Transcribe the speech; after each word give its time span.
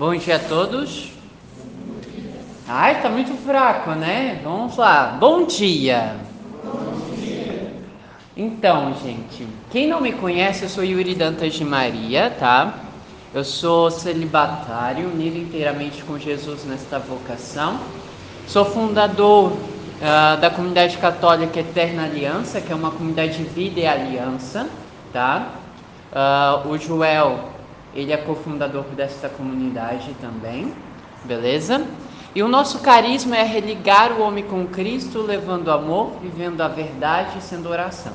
Bom 0.00 0.16
dia 0.16 0.36
a 0.36 0.38
todos. 0.38 1.12
Ai, 2.66 3.02
tá 3.02 3.10
muito 3.10 3.34
fraco, 3.44 3.90
né? 3.90 4.40
Vamos 4.42 4.78
lá. 4.78 5.18
Bom 5.20 5.44
dia. 5.44 6.16
Bom 6.64 7.14
dia. 7.14 7.70
Então, 8.34 8.94
gente, 9.04 9.46
quem 9.70 9.86
não 9.86 10.00
me 10.00 10.12
conhece, 10.12 10.62
eu 10.62 10.70
sou 10.70 10.82
Yuri 10.82 11.14
Dantas 11.14 11.52
de 11.52 11.66
Maria, 11.66 12.34
tá? 12.38 12.78
Eu 13.34 13.44
sou 13.44 13.90
celibatário, 13.90 15.06
unido 15.06 15.36
inteiramente 15.36 16.02
com 16.02 16.18
Jesus 16.18 16.64
nesta 16.64 16.98
vocação. 16.98 17.78
Sou 18.46 18.64
fundador 18.64 19.52
uh, 19.52 20.40
da 20.40 20.48
comunidade 20.48 20.96
católica 20.96 21.60
Eterna 21.60 22.04
Aliança, 22.04 22.58
que 22.58 22.72
é 22.72 22.74
uma 22.74 22.90
comunidade 22.90 23.36
de 23.36 23.44
vida 23.44 23.80
e 23.80 23.86
aliança, 23.86 24.66
tá? 25.12 25.50
Uh, 26.10 26.70
o 26.70 26.78
Joel, 26.78 27.59
ele 27.94 28.12
é 28.12 28.16
cofundador 28.16 28.84
desta 28.96 29.28
comunidade 29.28 30.14
também, 30.20 30.72
beleza? 31.24 31.84
E 32.34 32.42
o 32.42 32.48
nosso 32.48 32.78
carisma 32.78 33.36
é 33.36 33.42
religar 33.42 34.12
o 34.12 34.22
homem 34.22 34.44
com 34.44 34.66
Cristo, 34.66 35.20
levando 35.20 35.70
amor, 35.70 36.12
vivendo 36.22 36.60
a 36.60 36.68
verdade 36.68 37.38
e 37.38 37.42
sendo 37.42 37.68
oração. 37.68 38.12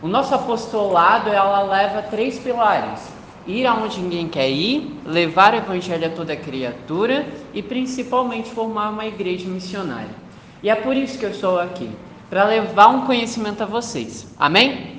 O 0.00 0.08
nosso 0.08 0.34
apostolado, 0.34 1.28
ela 1.28 1.62
leva 1.62 2.02
três 2.02 2.38
pilares: 2.38 3.00
ir 3.46 3.66
aonde 3.66 4.00
ninguém 4.00 4.26
quer 4.26 4.48
ir, 4.48 4.98
levar 5.04 5.52
o 5.52 5.58
evangelho 5.58 6.06
a 6.06 6.10
toda 6.10 6.34
criatura 6.34 7.26
e 7.52 7.62
principalmente 7.62 8.50
formar 8.50 8.88
uma 8.88 9.06
igreja 9.06 9.48
missionária. 9.48 10.22
E 10.62 10.70
é 10.70 10.74
por 10.74 10.96
isso 10.96 11.18
que 11.18 11.26
eu 11.26 11.30
estou 11.30 11.60
aqui, 11.60 11.90
para 12.30 12.44
levar 12.44 12.88
um 12.88 13.04
conhecimento 13.04 13.62
a 13.62 13.66
vocês. 13.66 14.26
Amém? 14.38 14.98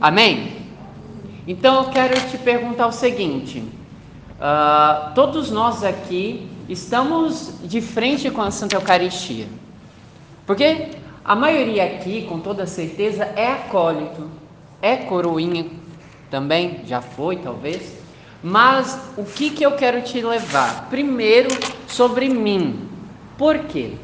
Amém? 0.00 0.63
Então 1.46 1.84
eu 1.84 1.90
quero 1.90 2.14
te 2.30 2.38
perguntar 2.38 2.86
o 2.86 2.92
seguinte: 2.92 3.58
uh, 3.58 5.14
todos 5.14 5.50
nós 5.50 5.84
aqui 5.84 6.48
estamos 6.68 7.54
de 7.62 7.80
frente 7.80 8.30
com 8.30 8.40
a 8.40 8.50
Santa 8.50 8.76
Eucaristia, 8.76 9.46
porque 10.46 10.88
a 11.24 11.36
maioria 11.36 11.84
aqui, 11.84 12.22
com 12.22 12.38
toda 12.40 12.66
certeza, 12.66 13.24
é 13.36 13.46
acólito, 13.50 14.28
é 14.80 14.96
coroinha 14.96 15.66
também, 16.30 16.80
já 16.86 17.00
foi 17.00 17.36
talvez. 17.36 18.02
Mas 18.42 18.98
o 19.16 19.24
que, 19.24 19.48
que 19.48 19.64
eu 19.64 19.72
quero 19.72 20.02
te 20.02 20.20
levar? 20.20 20.88
Primeiro, 20.90 21.48
sobre 21.86 22.28
mim. 22.28 22.88
Por 23.38 23.60
quê? 23.60 23.94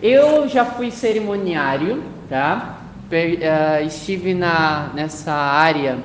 Eu 0.00 0.48
já 0.48 0.64
fui 0.64 0.90
cerimoniário, 0.90 2.02
tá? 2.28 2.78
Uh, 3.10 3.84
estive 3.84 4.32
na, 4.32 4.90
nessa 4.94 5.32
área 5.32 5.98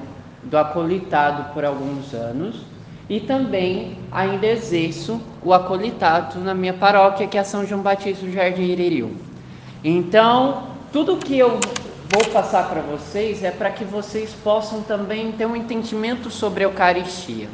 do 0.46 0.58
acolitado 0.58 1.54
por 1.54 1.66
alguns 1.66 2.14
anos 2.14 2.66
e 3.10 3.20
também 3.20 3.98
ainda 4.12 4.48
exerço 4.48 5.22
o 5.44 5.54
acolitado 5.54 6.40
na 6.40 6.54
minha 6.54 6.74
paróquia, 6.74 7.28
que 7.28 7.38
é 7.38 7.44
São 7.44 7.66
João 7.66 7.82
Batista 7.82 8.26
do 8.26 8.32
Jardim 8.32 8.64
Iririu. 8.64 9.16
Então, 9.84 10.64
tudo 10.92 11.18
que 11.18 11.38
eu 11.38 11.60
vou 12.10 12.26
passar 12.32 12.70
para 12.70 12.82
vocês 12.82 13.44
é 13.44 13.52
para 13.52 13.70
que 13.70 13.84
vocês 13.84 14.32
possam 14.44 14.82
também 14.82 15.32
ter 15.34 15.46
um 15.46 15.56
entendimento 15.56 16.32
sobre 16.32 16.64
a 16.64 16.68
Eucaristia. 16.68 17.48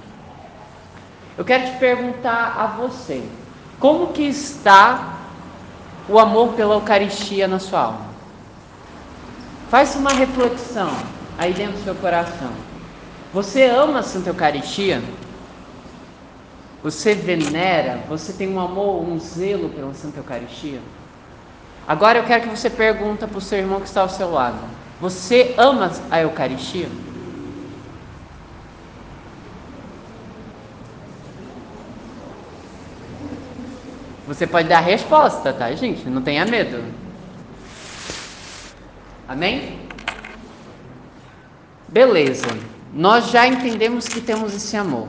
Eu 1.37 1.43
quero 1.43 1.65
te 1.65 1.77
perguntar 1.77 2.55
a 2.57 2.67
você, 2.67 3.23
como 3.79 4.07
que 4.07 4.23
está 4.23 5.17
o 6.07 6.19
amor 6.19 6.53
pela 6.53 6.75
Eucaristia 6.75 7.47
na 7.47 7.59
sua 7.59 7.81
alma? 7.81 8.11
Faça 9.69 9.97
uma 9.97 10.11
reflexão 10.11 10.91
aí 11.37 11.53
dentro 11.53 11.73
do 11.73 11.83
seu 11.83 11.95
coração. 11.95 12.70
Você 13.33 13.63
ama 13.63 13.99
a 13.99 14.03
Santa 14.03 14.29
Eucaristia? 14.29 15.01
Você 16.83 17.15
venera? 17.15 18.01
Você 18.09 18.33
tem 18.33 18.49
um 18.49 18.59
amor, 18.59 19.07
um 19.07 19.17
zelo 19.19 19.69
pela 19.69 19.93
Santa 19.93 20.19
Eucaristia? 20.19 20.81
Agora 21.87 22.19
eu 22.19 22.25
quero 22.25 22.43
que 22.43 22.49
você 22.49 22.69
pergunta 22.69 23.27
para 23.27 23.37
o 23.37 23.41
seu 23.41 23.59
irmão 23.59 23.79
que 23.79 23.87
está 23.87 24.01
ao 24.01 24.09
seu 24.09 24.29
lado: 24.29 24.59
Você 24.99 25.55
ama 25.57 25.91
a 26.09 26.21
Eucaristia? 26.21 26.89
Você 34.27 34.45
pode 34.45 34.67
dar 34.67 34.79
a 34.79 34.81
resposta, 34.81 35.53
tá, 35.53 35.71
gente? 35.73 36.09
Não 36.09 36.21
tenha 36.21 36.45
medo. 36.45 36.83
Amém? 39.27 39.79
Beleza 41.87 42.70
nós 42.93 43.29
já 43.29 43.47
entendemos 43.47 44.07
que 44.07 44.21
temos 44.21 44.53
esse 44.53 44.75
amor. 44.75 45.07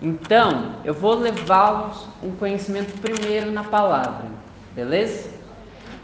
Então, 0.00 0.76
eu 0.82 0.94
vou 0.94 1.14
levá-los 1.14 2.08
um 2.22 2.32
conhecimento 2.32 2.98
primeiro 3.00 3.50
na 3.50 3.62
palavra, 3.62 4.26
beleza? 4.74 5.28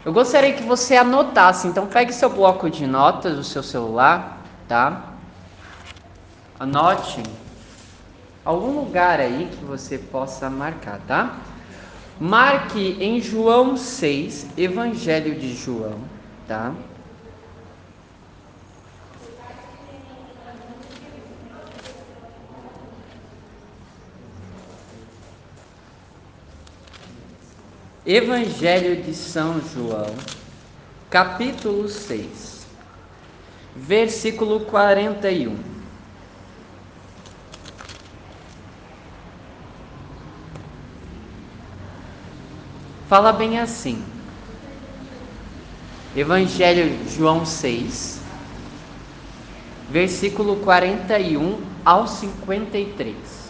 Eu 0.05 0.13
gostaria 0.13 0.53
que 0.53 0.63
você 0.63 0.95
anotasse, 0.95 1.67
então 1.67 1.87
pegue 1.87 2.13
seu 2.13 2.29
bloco 2.29 2.69
de 2.69 2.85
notas 2.85 3.35
do 3.35 3.43
seu 3.43 3.63
celular, 3.63 4.37
tá? 4.67 5.13
Anote 6.59 7.23
algum 8.45 8.79
lugar 8.79 9.19
aí 9.19 9.49
que 9.51 9.65
você 9.65 9.97
possa 9.97 10.49
marcar, 10.49 10.99
tá? 11.07 11.35
Marque 12.19 12.97
em 13.01 13.19
João 13.19 13.75
6, 13.75 14.47
Evangelho 14.57 15.37
de 15.37 15.53
João, 15.53 15.99
tá? 16.47 16.71
Evangelho 28.09 29.03
de 29.03 29.13
São 29.13 29.59
João, 29.59 30.15
capítulo 31.09 31.89
6, 31.89 32.65
versículo 33.75 34.61
41. 34.61 35.57
Fala 43.09 43.33
bem 43.33 43.59
assim. 43.59 44.01
Evangelho 46.15 47.03
de 47.03 47.13
João 47.13 47.45
6, 47.45 48.21
versículo 49.89 50.55
41 50.61 51.61
ao 51.83 52.07
53. 52.07 53.46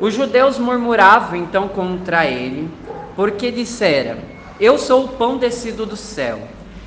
Os 0.00 0.14
judeus 0.14 0.58
murmuravam 0.58 1.36
então 1.36 1.66
contra 1.68 2.24
ele, 2.24 2.70
porque 3.16 3.50
disseram: 3.50 4.18
Eu 4.60 4.78
sou 4.78 5.04
o 5.04 5.08
pão 5.08 5.36
descido 5.36 5.84
do 5.84 5.96
céu. 5.96 6.40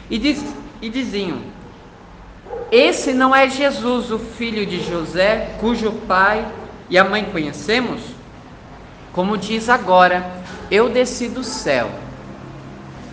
E, 0.09 0.17
diz, 0.17 0.43
e 0.81 0.89
diziam: 0.89 1.39
Esse 2.71 3.11
não 3.11 3.35
é 3.35 3.49
Jesus, 3.49 4.11
o 4.11 4.19
filho 4.19 4.65
de 4.65 4.81
José, 4.81 5.55
cujo 5.59 5.91
pai 6.07 6.47
e 6.89 6.97
a 6.97 7.03
mãe 7.03 7.25
conhecemos? 7.25 8.01
Como 9.11 9.37
diz 9.37 9.67
agora: 9.67 10.25
Eu 10.69 10.87
desci 10.87 11.27
do 11.27 11.43
céu. 11.43 11.91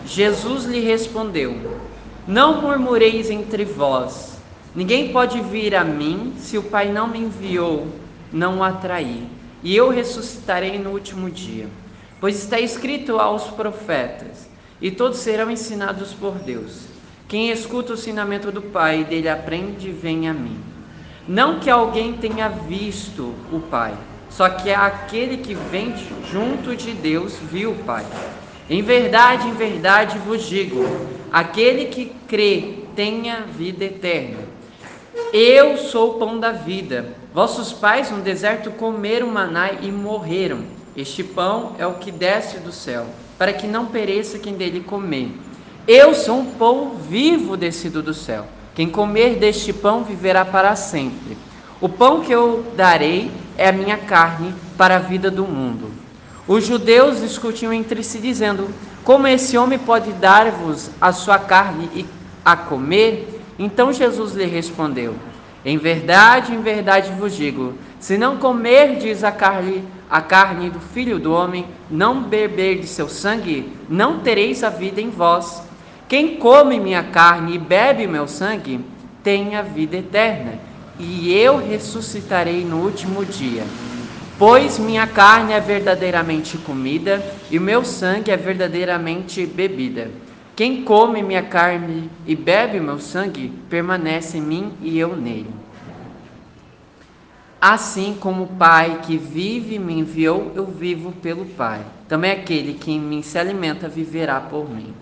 Jesus 0.06 0.65
lhe 0.65 0.78
respondeu: 0.78 1.80
Não 2.25 2.62
murmureis 2.62 3.30
entre 3.30 3.65
vós. 3.65 4.38
Ninguém 4.76 5.12
pode 5.12 5.41
vir 5.41 5.75
a 5.75 5.82
mim 5.82 6.34
se 6.38 6.56
o 6.56 6.62
Pai 6.62 6.92
não 6.92 7.09
me 7.09 7.19
enviou, 7.19 7.88
não 8.30 8.59
o 8.59 8.62
atrair 8.62 9.38
e 9.62 9.74
eu 9.76 9.91
ressuscitarei 9.91 10.78
no 10.78 10.91
último 10.91 11.30
dia. 11.30 11.66
Pois 12.20 12.36
está 12.42 12.58
escrito 12.58 13.19
aos 13.19 13.44
profetas, 13.44 14.48
e 14.80 14.91
todos 14.91 15.19
serão 15.19 15.50
ensinados 15.50 16.12
por 16.12 16.34
Deus. 16.34 16.82
Quem 17.28 17.50
escuta 17.50 17.92
o 17.92 17.94
ensinamento 17.94 18.50
do 18.50 18.62
Pai 18.62 19.00
e 19.00 19.04
dele 19.04 19.28
aprende, 19.28 19.91
vem 19.91 20.28
a 20.28 20.32
mim. 20.32 20.58
Não 21.26 21.60
que 21.60 21.68
alguém 21.68 22.14
tenha 22.14 22.48
visto 22.48 23.34
o 23.52 23.60
Pai, 23.60 23.94
só 24.30 24.48
que 24.48 24.71
aquele 24.71 25.38
que 25.38 25.54
vem 25.54 25.94
junto 26.30 26.74
de 26.74 26.92
Deus 26.92 27.34
viu 27.50 27.72
o 27.72 27.84
Pai. 27.84 28.06
Em 28.71 28.83
verdade, 28.83 29.47
em 29.47 29.54
verdade 29.54 30.18
vos 30.18 30.47
digo: 30.47 30.84
aquele 31.30 31.86
que 31.86 32.12
crê 32.27 32.84
tenha 32.97 33.42
vida 33.42 33.84
eterna. 33.84 34.38
Eu 35.33 35.77
sou 35.77 36.12
o 36.12 36.18
pão 36.18 36.41
da 36.41 36.53
vida. 36.53 37.15
Vossos 37.33 37.75
pais 37.75 38.10
no 38.10 38.22
deserto 38.22 38.71
comeram 38.71 39.27
maná 39.28 39.72
e 39.72 39.92
morreram. 39.92 40.60
Este 40.97 41.22
pão 41.22 41.75
é 41.78 41.86
o 41.86 41.95
que 41.95 42.10
desce 42.10 42.59
do 42.59 42.72
céu, 42.72 43.07
para 43.36 43.53
que 43.53 43.66
não 43.66 43.86
pereça 43.86 44.39
quem 44.39 44.54
dele 44.54 44.80
comer. 44.80 45.30
Eu 45.86 46.15
sou 46.15 46.39
um 46.39 46.47
pão 46.47 46.97
vivo 46.97 47.57
descido 47.57 48.03
do 48.03 48.15
céu. 48.15 48.47
Quem 48.75 48.89
comer 48.89 49.36
deste 49.36 49.72
pão 49.72 50.04
viverá 50.04 50.45
para 50.45 50.75
sempre. 50.75 51.36
O 51.80 51.89
pão 51.89 52.22
que 52.22 52.33
eu 52.33 52.65
darei 52.77 53.31
é 53.59 53.69
a 53.69 53.72
minha 53.72 53.98
carne 53.98 54.54
para 54.77 54.97
a 54.97 55.01
vida 55.01 55.31
do 55.31 55.45
mundo. 55.45 55.91
Os 56.47 56.66
judeus 56.66 57.21
discutiam 57.21 57.72
entre 57.72 58.03
si, 58.03 58.19
dizendo: 58.19 58.69
Como 59.04 59.27
esse 59.27 59.59
homem 59.59 59.78
pode 59.78 60.13
dar-vos 60.13 60.91
a 61.01 61.13
sua 61.13 61.39
carne 61.39 62.07
a 62.42 62.57
comer? 62.57 63.42
Então 63.59 63.92
Jesus 63.92 64.34
lhe 64.34 64.47
respondeu: 64.47 65.15
Em 65.68 65.76
verdade, 65.76 66.54
em 66.54 66.62
verdade 66.62 67.12
vos 67.12 67.36
digo: 67.36 67.74
Se 68.00 68.16
não 68.16 68.38
comerdes 68.38 69.22
a 69.22 69.30
carne, 69.30 69.84
a 70.09 70.18
carne 70.18 70.70
do 70.70 70.80
Filho 70.80 71.18
do 71.18 71.30
Homem, 71.30 71.66
não 71.91 72.22
beber 72.22 72.78
de 72.78 72.86
seu 72.86 73.06
sangue, 73.06 73.70
não 73.86 74.20
tereis 74.20 74.65
a 74.65 74.70
vida 74.70 74.98
em 74.98 75.10
vós. 75.10 75.62
Quem 76.09 76.36
come 76.36 76.80
minha 76.80 77.03
carne 77.03 77.56
e 77.56 77.59
bebe 77.59 78.06
meu 78.06 78.26
sangue, 78.26 78.80
tem 79.22 79.56
a 79.56 79.60
vida 79.60 79.98
eterna, 79.98 80.54
e 80.98 81.30
eu 81.34 81.59
ressuscitarei 81.59 82.64
no 82.64 82.78
último 82.78 83.22
dia. 83.22 83.64
Pois 84.38 84.78
minha 84.78 85.06
carne 85.06 85.53
é 85.53 85.60
verdadeiramente 85.60 86.56
comida 86.56 87.22
e 87.50 87.59
o 87.59 87.60
meu 87.60 87.84
sangue 87.84 88.30
é 88.30 88.38
verdadeiramente 88.38 89.44
bebida. 89.44 90.10
Quem 90.59 90.83
come 90.83 91.22
minha 91.22 91.45
carne 91.45 92.10
e 92.27 92.34
bebe 92.34 92.81
meu 92.81 92.99
sangue, 92.99 93.49
permanece 93.71 94.39
em 94.39 94.41
mim 94.41 94.72
e 94.81 94.99
eu 94.99 95.15
nele. 95.15 95.55
Assim 97.60 98.16
como 98.19 98.43
o 98.43 98.47
Pai 98.49 99.03
que 99.07 99.16
vive 99.16 99.78
me 99.78 99.93
enviou, 100.01 100.51
eu 100.57 100.66
vivo 100.66 101.13
pelo 101.13 101.47
Pai. 101.47 101.81
Também 102.09 102.33
aquele 102.33 102.75
que 102.75 102.91
em 102.91 102.99
mim 102.99 103.22
se 103.22 103.39
alimenta 103.39 103.89
viverá 103.89 104.41
por 104.41 104.69
mim. 104.69 104.93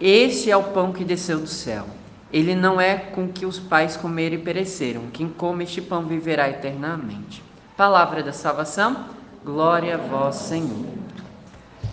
Este 0.00 0.50
é 0.50 0.56
o 0.56 0.62
pão 0.62 0.90
que 0.90 1.04
desceu 1.04 1.40
do 1.40 1.46
céu. 1.46 1.84
Ele 2.32 2.54
não 2.54 2.80
é 2.80 2.96
com 2.96 3.28
que 3.28 3.44
os 3.44 3.58
pais 3.58 3.94
comeram 3.94 4.36
e 4.36 4.38
pereceram. 4.38 5.08
Quem 5.12 5.28
come 5.28 5.64
este 5.64 5.82
pão 5.82 6.06
viverá 6.06 6.48
eternamente. 6.48 7.44
Palavra 7.76 8.22
da 8.22 8.32
salvação, 8.32 9.04
glória 9.44 9.96
a 9.96 9.98
vós, 9.98 10.36
Senhor. 10.36 11.07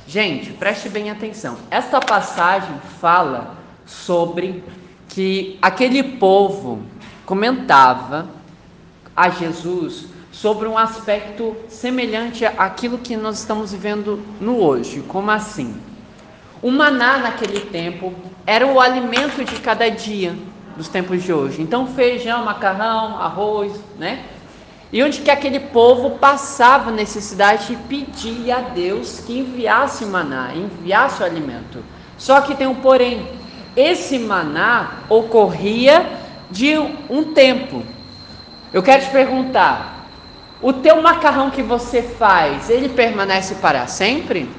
Gente, 0.08 0.52
preste 0.52 0.88
bem 0.88 1.10
atenção. 1.10 1.58
Esta 1.72 2.00
passagem 2.00 2.76
fala 3.00 3.58
sobre 3.86 4.64
que 5.10 5.58
aquele 5.62 6.04
povo 6.04 6.84
comentava 7.26 8.28
a 9.16 9.30
Jesus 9.30 10.06
sobre 10.32 10.68
um 10.68 10.78
aspecto 10.78 11.56
semelhante 11.68 12.46
àquilo 12.46 13.00
que 13.00 13.18
nós 13.18 13.40
estamos 13.40 13.72
vivendo 13.72 14.24
no 14.40 14.62
hoje. 14.62 15.04
Como 15.08 15.32
assim? 15.32 15.76
O 16.62 16.70
maná 16.70 17.18
naquele 17.18 17.62
tempo 17.62 18.14
era 18.46 18.68
o 18.68 18.80
alimento 18.80 19.44
de 19.44 19.60
cada 19.60 19.90
dia 19.90 20.36
dos 20.78 20.88
tempos 20.88 21.24
de 21.24 21.34
hoje. 21.34 21.62
Então 21.62 21.88
feijão, 21.88 22.46
macarrão, 22.46 23.18
arroz, 23.20 23.74
né? 23.98 24.24
E 24.96 25.04
onde 25.04 25.20
que 25.20 25.30
aquele 25.30 25.60
povo 25.60 26.12
passava 26.12 26.90
necessidade 26.90 27.74
e 27.74 27.76
pedia 27.76 28.56
a 28.56 28.62
Deus 28.62 29.20
que 29.20 29.38
enviasse 29.38 30.06
maná, 30.06 30.56
enviasse 30.56 31.22
o 31.22 31.26
alimento. 31.26 31.84
Só 32.18 32.40
que 32.40 32.56
tem 32.56 32.66
um 32.66 32.76
porém. 32.76 33.28
Esse 33.76 34.18
maná 34.18 35.00
ocorria 35.10 36.10
de 36.50 36.78
um 37.10 37.34
tempo, 37.34 37.84
eu 38.72 38.82
quero 38.82 39.04
te 39.04 39.10
perguntar: 39.10 40.08
o 40.62 40.72
teu 40.72 41.02
macarrão 41.02 41.52
que 41.52 41.62
você 41.62 42.02
faz, 42.02 42.70
ele 42.70 42.88
permanece 42.88 43.56
para 43.56 43.88
sempre? 43.88 44.50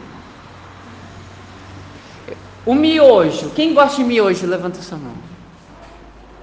O 2.67 2.75
miojo, 2.75 3.53
quem 3.57 3.73
gosta 3.73 3.97
de 3.97 4.05
miojo, 4.05 4.47
levanta 4.47 4.83
sua 4.83 4.99
mão. 4.99 5.15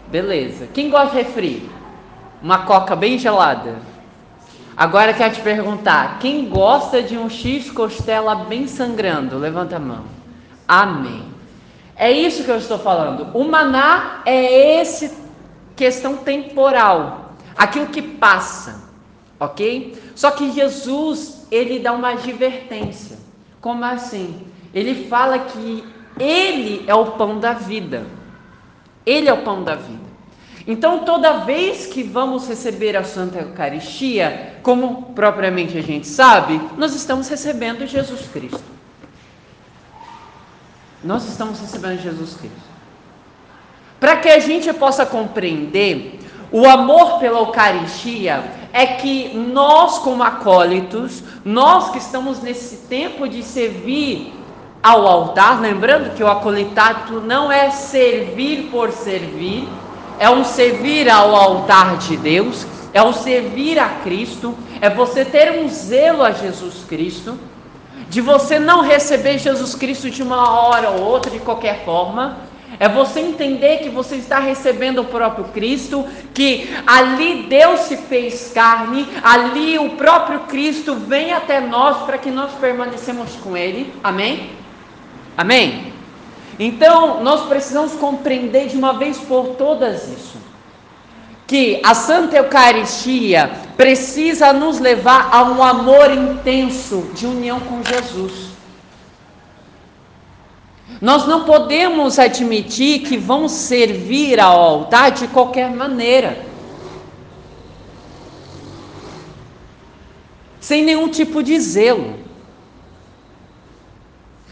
Beleza. 0.08 0.68
Quem 0.74 0.90
gosta 0.90 1.16
de 1.16 1.22
refri? 1.22 1.70
Uma 2.44 2.66
coca 2.66 2.94
bem 2.94 3.18
gelada. 3.18 3.78
Agora 4.76 5.14
quero 5.14 5.34
te 5.34 5.42
perguntar: 5.42 6.20
quem 6.20 6.50
gosta 6.50 7.02
de 7.02 7.18
um 7.18 7.30
X 7.30 7.72
costela 7.72 8.36
bem 8.36 8.68
sangrando? 8.68 9.38
Levanta 9.38 9.78
a 9.78 9.80
mão. 9.80 10.04
Amém. 10.68 11.24
É 11.96 12.12
isso 12.12 12.44
que 12.44 12.52
eu 12.52 12.58
estou 12.58 12.78
falando. 12.78 13.28
O 13.34 13.46
maná 13.46 14.22
é 14.26 14.82
esse 14.82 15.18
questão 15.76 16.18
temporal 16.18 17.24
aquilo 17.56 17.88
que 17.88 18.02
passa, 18.02 18.84
ok? 19.40 19.98
Só 20.16 20.32
que 20.32 20.52
Jesus, 20.52 21.48
ele 21.52 21.80
dá 21.80 21.94
uma 21.94 22.10
advertência. 22.10 23.18
Como 23.62 23.84
assim? 23.86 24.46
Ele 24.74 25.08
fala 25.08 25.40
que 25.40 25.84
ele 26.20 26.84
é 26.88 26.96
o 26.96 27.12
pão 27.12 27.40
da 27.40 27.54
vida. 27.54 28.06
Ele 29.06 29.30
é 29.30 29.34
o 29.34 29.44
pão 29.44 29.64
da 29.64 29.76
vida. 29.76 30.13
Então, 30.66 31.00
toda 31.00 31.40
vez 31.40 31.88
que 31.88 32.04
vamos 32.04 32.48
receber 32.48 32.96
a 32.96 33.04
Santa 33.04 33.40
Eucaristia, 33.40 34.58
como 34.64 35.14
propriamente 35.14 35.78
a 35.78 35.82
gente 35.82 36.08
sabe, 36.08 36.60
nós 36.78 36.96
estamos 36.96 37.28
recebendo 37.28 37.86
Jesus 37.86 38.28
Cristo. 38.32 38.64
Nós 41.04 41.28
estamos 41.28 41.60
recebendo 41.60 42.02
Jesus 42.02 42.36
Cristo. 42.36 42.74
Para 44.00 44.18
que 44.18 44.30
a 44.30 44.40
gente 44.40 44.72
possa 44.74 45.06
compreender 45.06 46.20
o 46.52 46.66
amor 46.66 47.20
pela 47.20 47.40
Eucaristia 47.40 48.44
é 48.72 48.86
que 48.86 49.36
nós, 49.36 49.98
como 50.00 50.24
acólitos, 50.24 51.24
nós 51.44 51.90
que 51.90 51.98
estamos 51.98 52.42
nesse 52.42 52.88
tempo 52.88 53.28
de 53.28 53.44
servir 53.44 54.34
ao 54.82 55.08
altar, 55.08 55.60
lembrando 55.62 56.16
que 56.16 56.24
o 56.24 56.28
acolitato 56.28 57.22
não 57.22 57.52
é 57.52 57.72
servir 57.72 58.70
por 58.70 58.92
servir, 58.92 59.68
é 60.24 60.30
um 60.30 60.46
servir 60.46 61.10
ao 61.10 61.36
altar 61.36 61.98
de 61.98 62.16
Deus, 62.16 62.66
é 62.94 63.04
um 63.04 63.12
servir 63.12 63.78
a 63.78 63.90
Cristo, 63.90 64.58
é 64.80 64.90
você 64.90 65.26
ter 65.26 65.60
um 65.60 65.68
zelo 65.68 66.24
a 66.24 66.32
Jesus 66.32 66.86
Cristo, 66.88 67.38
de 68.08 68.22
você 68.22 68.58
não 68.58 68.80
receber 68.80 69.38
Jesus 69.38 69.76
Cristo 69.76 70.10
de 70.10 70.24
uma 70.24 70.50
hora 70.50 70.92
ou 70.92 71.02
outra, 71.02 71.30
de 71.30 71.40
qualquer 71.40 71.84
forma, 71.84 72.38
é 72.80 72.88
você 72.88 73.20
entender 73.20 73.80
que 73.80 73.90
você 73.90 74.16
está 74.16 74.40
recebendo 74.40 75.02
o 75.02 75.06
próprio 75.06 75.44
Cristo, 75.54 76.08
que 76.34 76.74
ali 76.88 77.44
Deus 77.50 77.82
se 77.82 77.98
fez 77.98 78.50
carne, 78.54 79.06
ali 79.22 79.78
o 79.78 79.90
próprio 79.98 80.40
Cristo 80.42 80.96
vem 80.96 81.34
até 81.34 81.60
nós 81.60 81.98
para 82.06 82.18
que 82.18 82.32
nós 82.32 82.54
permanecemos 82.54 83.36
com 83.44 83.58
Ele. 83.58 83.94
Amém? 84.02 84.52
Amém? 85.36 85.93
Então, 86.60 87.24
nós 87.24 87.48
precisamos 87.48 87.94
compreender 87.94 88.68
de 88.68 88.78
uma 88.78 88.94
vez 88.94 89.18
por 89.18 89.56
todas 89.56 90.08
isso. 90.08 90.38
Que 91.48 91.82
a 91.84 91.94
Santa 91.94 92.38
Eucaristia 92.38 93.52
precisa 93.76 94.54
nos 94.54 94.80
levar 94.80 95.30
a 95.32 95.44
um 95.44 95.64
amor 95.64 96.12
intenso 96.12 97.10
de 97.14 97.26
união 97.26 97.60
com 97.60 97.84
Jesus. 97.84 98.54
Nós 101.02 101.28
não 101.28 101.44
podemos 101.44 102.18
admitir 102.18 103.02
que 103.02 103.18
vamos 103.18 103.52
servir 103.52 104.40
ao 104.40 104.62
altar 104.62 105.12
de 105.12 105.28
qualquer 105.28 105.70
maneira. 105.70 106.46
Sem 110.62 110.84
nenhum 110.86 111.10
tipo 111.10 111.44
de 111.44 111.60
zelo. 111.60 112.23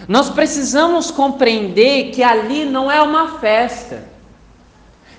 Nós 0.08 0.30
precisamos 0.30 1.12
compreender 1.12 2.12
que 2.12 2.24
ali 2.24 2.66
não 2.66 2.92
é 2.92 3.02
uma 3.02 3.40
festa, 3.40 4.08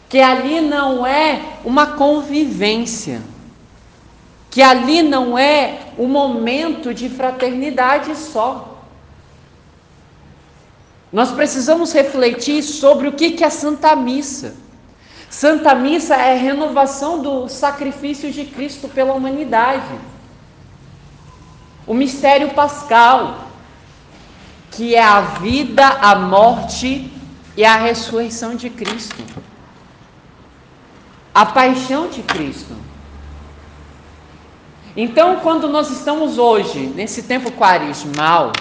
que 0.09 0.21
ali 0.21 0.61
não 0.61 1.07
é 1.07 1.41
uma 1.65 1.87
convivência, 1.93 3.23
que 4.51 4.61
ali 4.61 5.03
não 5.03 5.39
é 5.39 5.81
um 5.99 6.07
momento 6.07 6.93
de 6.93 7.09
fraternidade 7.09 8.15
só. 8.17 8.81
Nós 11.13 11.31
precisamos 11.31 11.93
refletir 11.93 12.63
sobre 12.63 13.09
o 13.09 13.13
que 13.13 13.43
é 13.45 13.51
Santa 13.51 13.95
Missa. 13.95 14.55
Santa 15.31 15.75
Missa 15.75 16.15
é 16.15 16.33
a 16.33 16.39
renovação 16.39 17.23
do 17.23 17.49
sacrifício 17.49 18.31
de 18.31 18.45
Cristo 18.45 18.89
pela 18.89 19.15
humanidade. 19.15 19.99
O 21.87 21.95
mistério 21.95 22.51
pascal, 22.51 23.52
que 24.73 24.95
é 24.95 25.03
a 25.03 25.21
vida, 25.21 25.87
a 25.87 26.15
morte 26.17 27.13
e 27.57 27.65
a 27.65 27.77
ressurreição 27.77 28.57
de 28.57 28.71
Cristo. 28.71 29.23
A 31.35 31.47
paixão 31.47 32.09
de 32.09 32.23
Cristo. 32.23 32.75
Então, 34.97 35.37
quando 35.37 35.69
nós 35.69 35.91
estamos 35.91 36.39
hoje, 36.39 36.87
nesse 36.95 37.23
tempo 37.23 37.51
quaresmal, 37.53 38.53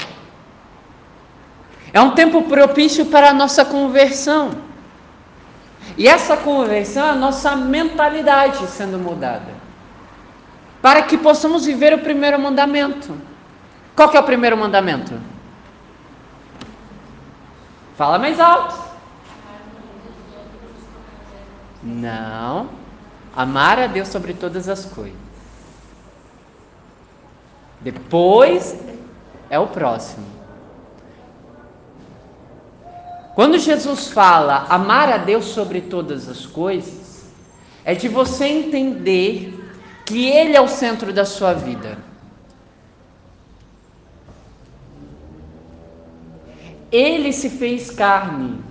é 1.94 2.00
um 2.00 2.12
tempo 2.12 2.44
propício 2.44 3.06
para 3.06 3.30
a 3.30 3.34
nossa 3.34 3.66
conversão. 3.66 4.52
E 5.98 6.08
essa 6.08 6.38
conversão 6.38 7.06
é 7.06 7.10
a 7.10 7.16
nossa 7.16 7.56
mentalidade 7.56 8.66
sendo 8.68 8.98
mudada. 8.98 9.54
Para 10.82 11.04
que 11.04 11.18
possamos 11.18 11.66
viver 11.66 11.94
o 11.94 12.00
primeiro 12.00 12.40
mandamento. 12.40 13.16
Qual 13.96 14.14
é 14.14 14.20
o 14.20 14.24
primeiro 14.24 14.58
mandamento? 14.58 15.14
Fala 17.96 18.18
mais 18.18 18.40
alto. 18.40 18.80
Não. 21.84 22.70
Amar 23.36 23.80
a 23.80 23.88
Deus 23.88 24.08
sobre 24.08 24.34
todas 24.34 24.68
as 24.70 24.86
coisas. 24.86 25.20
Depois 27.80 28.78
é 29.50 29.58
o 29.58 29.68
próximo. 29.68 30.26
Quando 33.34 33.58
Jesus 33.58 34.10
fala 34.10 34.68
amar 34.70 35.12
a 35.12 35.18
Deus 35.18 35.46
sobre 35.46 35.82
todas 35.82 36.28
as 36.28 36.46
coisas, 36.46 37.26
é 37.84 37.96
de 37.96 38.08
você 38.08 38.46
entender 38.46 39.58
que 40.06 40.28
Ele 40.28 40.56
é 40.56 40.62
o 40.62 40.68
centro 40.68 41.12
da 41.14 41.26
sua 41.26 41.54
vida. 41.54 41.98
Ele 46.92 47.32
se 47.32 47.50
fez 47.50 47.90
carne. 47.90 48.62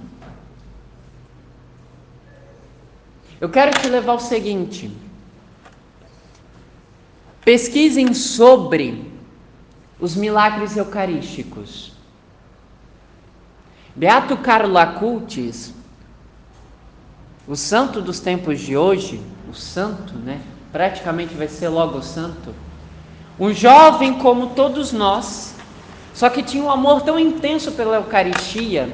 Eu 3.40 3.48
quero 3.48 3.80
te 3.80 3.88
levar 3.88 4.12
ao 4.12 4.20
seguinte: 4.20 4.94
pesquisem 7.42 8.12
sobre 8.12 9.10
os 9.98 10.14
milagres 10.14 10.76
eucarísticos. 10.76 11.92
Beato 13.96 14.36
Carlo 14.36 14.78
Acutis, 14.78 15.74
o 17.48 17.56
santo 17.56 18.00
dos 18.00 18.20
tempos 18.20 18.60
de 18.60 18.76
hoje, 18.76 19.20
o 19.48 19.54
santo, 19.54 20.14
né? 20.14 20.40
Praticamente 20.70 21.34
vai 21.34 21.48
ser 21.48 21.68
logo 21.68 22.00
santo. 22.02 22.54
Um 23.38 23.52
jovem 23.52 24.18
como 24.18 24.50
todos 24.50 24.92
nós, 24.92 25.56
só 26.12 26.28
que 26.28 26.42
tinha 26.42 26.62
um 26.62 26.70
amor 26.70 27.02
tão 27.02 27.18
intenso 27.18 27.72
pela 27.72 27.96
Eucaristia 27.96 28.88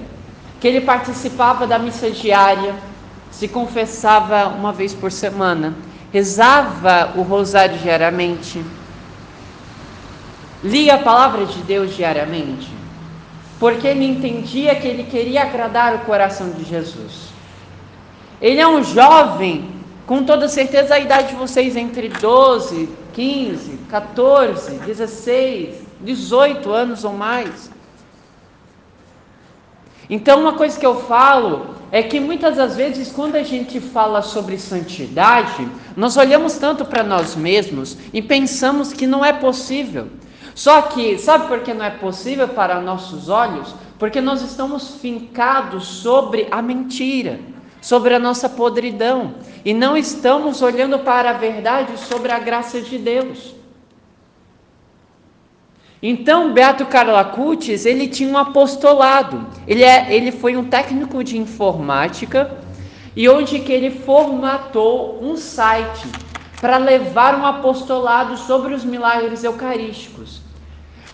que 0.61 0.67
ele 0.67 0.81
participava 0.81 1.67
da 1.67 1.79
missa 1.79 2.11
diária, 2.11 2.75
se 3.31 3.47
confessava 3.47 4.49
uma 4.49 4.73
vez 4.73 4.95
por 4.95 5.13
semana, 5.13 5.75
rezava 6.13 7.13
o 7.17 7.23
rosário 7.23 7.79
diariamente, 7.79 8.65
lia 10.63 10.95
a 10.95 10.99
palavra 10.99 11.45
de 11.45 11.59
Deus 11.63 11.95
diariamente, 11.95 12.71
porque 13.59 13.87
ele 13.87 14.05
entendia 14.05 14.75
que 14.75 14.87
ele 14.87 15.05
queria 15.05 15.43
agradar 15.43 15.95
o 15.95 15.99
coração 16.01 16.51
de 16.51 16.65
Jesus. 16.65 17.27
Ele 18.41 18.61
é 18.61 18.69
um 18.69 18.83
jovem, 18.83 19.71
com 20.07 20.25
toda 20.25 20.49
certeza 20.49 20.95
a 20.95 20.99
idade 20.99 21.29
de 21.29 21.35
vocês 21.35 21.77
entre 21.77 22.09
12, 22.09 22.89
15, 23.13 23.79
14, 23.89 24.79
16, 24.79 25.86
18 26.01 26.71
anos 26.71 27.05
ou 27.05 27.13
mais. 27.13 27.71
Então, 30.09 30.41
uma 30.41 30.53
coisa 30.53 30.79
que 30.79 30.87
eu 30.87 31.03
falo 31.03 31.75
é 31.91 32.03
que 32.03 32.21
muitas 32.21 32.57
das 32.57 32.77
vezes, 32.77 33.11
quando 33.11 33.37
a 33.37 33.43
gente 33.43 33.81
fala 33.81 34.23
sobre 34.23 34.59
santidade, 34.59 35.69
nós 35.97 36.17
olhamos 36.17 36.59
tanto 36.59 36.85
para 36.85 37.03
nós 37.03 37.35
mesmos 37.35 37.97
e 38.13 38.23
pensamos 38.23 38.93
que 38.93 39.07
não 39.07 39.25
é 39.25 39.33
possível. 39.33 40.09
Só 40.55 40.83
que, 40.83 41.19
sabe 41.19 41.49
por 41.49 41.61
que 41.61 41.75
não 41.75 41.85
é 41.85 41.91
possível 41.91 42.49
para 42.49 42.81
nossos 42.81 43.29
olhos? 43.29 43.75
Porque 43.99 44.21
nós 44.21 44.43
estamos 44.43 44.97
fincados 44.97 45.87
sobre 45.87 46.49
a 46.51 46.63
mentira, 46.63 47.41
sobre 47.81 48.15
a 48.15 48.19
nossa 48.19 48.49
podridão, 48.49 49.35
e 49.65 49.75
não 49.75 49.97
estamos 49.97 50.63
olhando 50.63 51.01
para 51.01 51.31
a 51.31 51.35
verdade 51.35 51.99
sobre 51.99 52.33
a 52.33 52.39
graça 52.39 52.81
de 52.81 52.97
Deus. 52.97 53.55
Então, 56.09 56.53
Beato 56.53 56.87
Carlo 56.87 57.17
Acutis, 57.17 57.85
ele 57.85 58.07
tinha 58.07 58.31
um 58.31 58.39
apostolado. 58.39 59.45
Ele, 59.67 59.83
é, 59.83 60.15
ele 60.15 60.31
foi 60.31 60.57
um 60.57 60.63
técnico 60.63 61.25
de 61.25 61.37
informática 61.37 62.59
e 63.17 63.29
onde 63.29 63.59
que 63.59 63.73
ele 63.73 63.91
formatou 63.91 65.19
um 65.21 65.37
site 65.37 66.07
para 66.61 66.77
levar 66.77 67.37
um 67.37 67.45
apostolado 67.45 68.37
sobre 68.37 68.73
os 68.73 68.85
milagres 68.85 69.43
eucarísticos. 69.43 70.43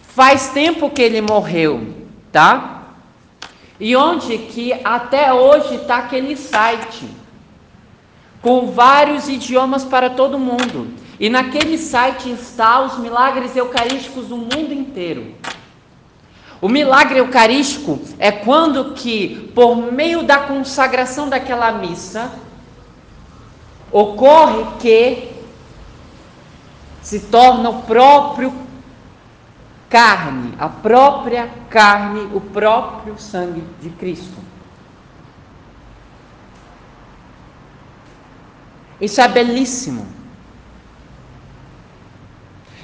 Faz 0.03 0.51
tempo 0.51 0.91
que 0.91 1.01
ele 1.01 1.23
morreu, 1.23 1.95
tá? 2.31 2.83
E 3.81 3.97
onde 3.97 4.37
que 4.37 4.75
até 4.85 5.33
hoje 5.33 5.77
está 5.77 5.97
aquele 6.01 6.37
site 6.37 7.09
com 8.43 8.71
vários 8.73 9.27
idiomas 9.27 9.87
para 9.87 10.11
todo 10.11 10.39
mundo. 10.39 10.89
E 11.23 11.31
naquele 11.31 11.79
site 11.79 12.33
está 12.33 12.81
os 12.81 12.99
milagres 12.99 13.55
eucarísticos 13.55 14.27
do 14.27 14.37
mundo 14.37 14.75
inteiro. 14.75 15.37
O 16.61 16.69
milagre 16.69 17.21
eucarístico 17.21 18.01
é 18.19 18.33
quando 18.33 18.93
que, 18.95 19.53
por 19.55 19.77
meio 19.77 20.25
da 20.25 20.41
consagração 20.41 21.29
daquela 21.29 21.71
missa, 21.71 22.33
ocorre 23.93 24.67
que 24.81 25.31
se 27.01 27.21
torna 27.21 27.71
o 27.71 27.83
próprio 27.83 28.53
carne, 29.89 30.55
a 30.59 30.69
própria 30.69 31.49
carne, 31.71 32.29
o 32.35 32.41
próprio 32.41 33.17
sangue 33.17 33.63
de 33.81 33.91
Cristo. 33.91 34.39
Isso 39.01 39.21
é 39.21 39.29
belíssimo. 39.29 40.22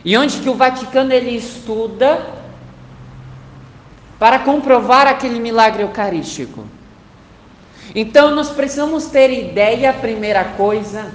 E 0.05 0.17
onde 0.17 0.39
que 0.39 0.49
o 0.49 0.55
Vaticano 0.55 1.13
ele 1.13 1.37
estuda 1.37 2.39
para 4.19 4.41
comprovar 4.41 5.07
aquele 5.07 5.39
milagre 5.39 5.83
eucarístico. 5.83 6.65
Então 7.95 8.35
nós 8.35 8.51
precisamos 8.51 9.07
ter 9.07 9.31
ideia, 9.31 9.91
a 9.91 9.95
primeira 9.95 10.45
coisa, 10.45 11.13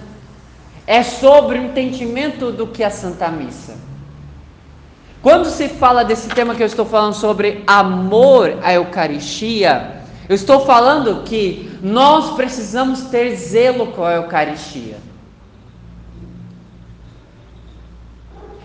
é 0.87 1.03
sobre 1.03 1.59
o 1.59 1.63
entendimento 1.63 2.51
do 2.51 2.67
que 2.67 2.83
é 2.83 2.87
a 2.87 2.91
Santa 2.91 3.29
Missa. 3.29 3.77
Quando 5.21 5.45
se 5.45 5.69
fala 5.69 6.03
desse 6.03 6.27
tema 6.29 6.55
que 6.55 6.61
eu 6.61 6.67
estou 6.67 6.85
falando 6.85 7.13
sobre 7.13 7.63
amor 7.65 8.57
à 8.61 8.73
Eucaristia, 8.73 10.01
eu 10.27 10.35
estou 10.35 10.65
falando 10.65 11.23
que 11.23 11.77
nós 11.81 12.35
precisamos 12.35 13.03
ter 13.03 13.35
zelo 13.35 13.87
com 13.87 14.03
a 14.03 14.13
Eucaristia. 14.13 14.97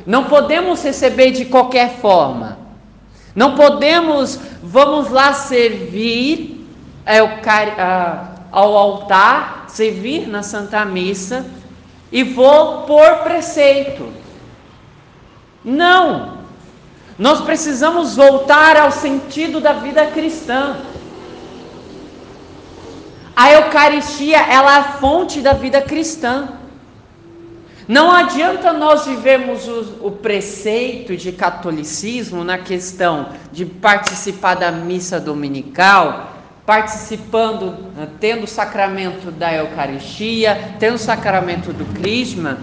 Não 0.08 0.24
podemos 0.24 0.82
receber 0.82 1.32
de 1.32 1.44
qualquer 1.44 1.96
forma. 1.96 2.56
Não 3.34 3.54
podemos, 3.54 4.40
vamos 4.62 5.10
lá 5.10 5.34
servir 5.34 6.66
ao 8.50 8.74
altar, 8.74 9.66
servir 9.68 10.26
na 10.26 10.42
Santa 10.42 10.82
Missa 10.86 11.44
e 12.10 12.22
vou 12.22 12.84
por 12.84 13.18
preceito. 13.18 14.10
Não! 15.62 16.38
Nós 17.18 17.42
precisamos 17.42 18.16
voltar 18.16 18.78
ao 18.78 18.90
sentido 18.90 19.60
da 19.60 19.74
vida 19.74 20.06
cristã. 20.06 20.78
A 23.36 23.52
Eucaristia, 23.52 24.38
ela 24.38 24.74
é 24.74 24.78
a 24.78 24.84
fonte 24.84 25.42
da 25.42 25.52
vida 25.52 25.82
cristã. 25.82 26.57
Não 27.88 28.12
adianta 28.12 28.70
nós 28.70 29.06
vivermos 29.06 29.66
o, 29.66 30.08
o, 30.08 30.10
preceito 30.10 31.16
de 31.16 31.32
catolicismo 31.32 32.44
na 32.44 32.58
questão 32.58 33.30
de 33.50 33.64
participar 33.64 34.56
da 34.56 34.70
missa 34.70 35.18
dominical, 35.18 36.34
participando, 36.66 37.74
eh, 37.98 38.06
tendo 38.20 38.44
o 38.44 38.46
sacramento 38.46 39.30
da 39.30 39.54
Eucaristia, 39.54 40.74
tendo 40.78 40.96
o 40.96 40.98
sacramento 40.98 41.72
do 41.72 41.86
Crisma, 41.98 42.58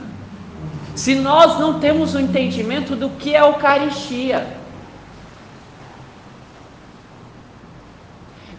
se 0.94 1.16
nós 1.16 1.60
não 1.60 1.80
temos 1.80 2.14
o 2.14 2.20
entendimento 2.20 2.96
do 2.96 3.10
que 3.10 3.36
é 3.36 3.40
Eucaristia. 3.40 4.46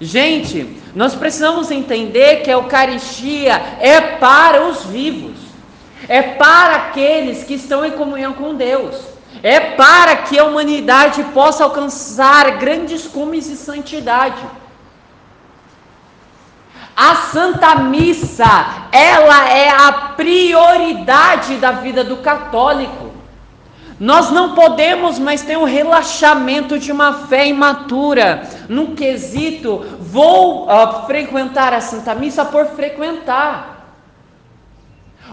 Gente, 0.00 0.76
nós 0.96 1.14
precisamos 1.14 1.70
entender 1.70 2.42
que 2.42 2.50
a 2.50 2.54
Eucaristia 2.54 3.54
é 3.80 4.00
para 4.00 4.66
os 4.66 4.84
vivos 4.84 5.35
é 6.08 6.22
para 6.22 6.76
aqueles 6.76 7.44
que 7.44 7.54
estão 7.54 7.84
em 7.84 7.92
comunhão 7.92 8.32
com 8.32 8.54
Deus, 8.54 8.96
é 9.42 9.58
para 9.60 10.16
que 10.16 10.38
a 10.38 10.44
humanidade 10.44 11.22
possa 11.24 11.64
alcançar 11.64 12.58
grandes 12.58 13.06
cumes 13.06 13.48
de 13.48 13.56
santidade. 13.56 14.42
A 16.96 17.14
Santa 17.16 17.74
Missa, 17.74 18.88
ela 18.90 19.50
é 19.50 19.68
a 19.68 19.92
prioridade 20.16 21.56
da 21.56 21.72
vida 21.72 22.02
do 22.02 22.16
católico. 22.18 23.12
Nós 24.00 24.30
não 24.30 24.54
podemos 24.54 25.18
mais 25.18 25.42
ter 25.42 25.58
um 25.58 25.64
relaxamento 25.64 26.78
de 26.78 26.92
uma 26.92 27.26
fé 27.26 27.46
imatura, 27.46 28.48
num 28.68 28.94
quesito, 28.94 29.84
vou 30.00 30.64
uh, 30.64 31.06
frequentar 31.06 31.72
a 31.72 31.80
Santa 31.80 32.14
Missa 32.14 32.44
por 32.44 32.66
frequentar. 32.66 33.75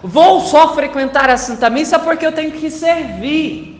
Vou 0.04 0.42
só 0.42 0.74
frequentar 0.74 1.30
a 1.30 1.38
Santa 1.38 1.70
Missa 1.70 1.98
porque 1.98 2.26
eu 2.26 2.34
tenho 2.34 2.52
que 2.52 2.70
servir. 2.70 3.80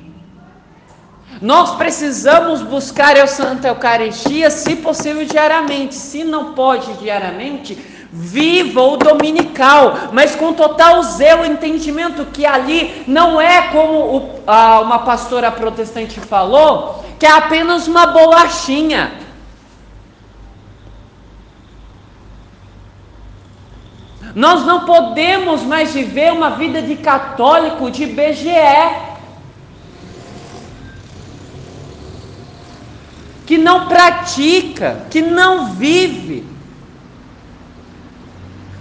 Nós 1.42 1.76
precisamos 1.76 2.62
buscar 2.62 3.18
a 3.18 3.28
Santa 3.28 3.68
Eucaristia, 3.68 4.50
se 4.50 4.78
possível, 4.78 5.26
diariamente. 5.26 5.96
Se 5.96 6.24
não 6.24 6.54
pode 6.54 6.94
diariamente, 6.94 7.78
viva 8.10 8.82
o 8.82 8.96
dominical, 8.96 9.98
mas 10.14 10.34
com 10.34 10.54
total 10.54 11.04
zelo 11.04 11.44
entendimento 11.44 12.26
que 12.26 12.46
ali 12.46 13.04
não 13.06 13.42
é 13.42 13.64
como 13.64 13.94
o, 14.16 14.40
a, 14.48 14.80
uma 14.80 15.00
pastora 15.00 15.52
protestante 15.52 16.22
falou, 16.22 17.04
que 17.20 17.26
é 17.26 17.32
apenas 17.32 17.86
uma 17.86 18.06
bolachinha. 18.06 19.23
Nós 24.36 24.66
não 24.66 24.86
podemos 24.86 25.62
mais 25.62 25.94
viver 25.94 26.34
uma 26.34 26.52
vida 26.52 26.82
de 26.82 26.96
católico 26.96 27.92
de 27.92 28.06
BGE. 28.06 29.14
Que 33.46 33.58
não 33.58 33.88
pratica, 33.88 35.06
que 35.12 35.22
não 35.22 35.74
vive. 35.74 36.46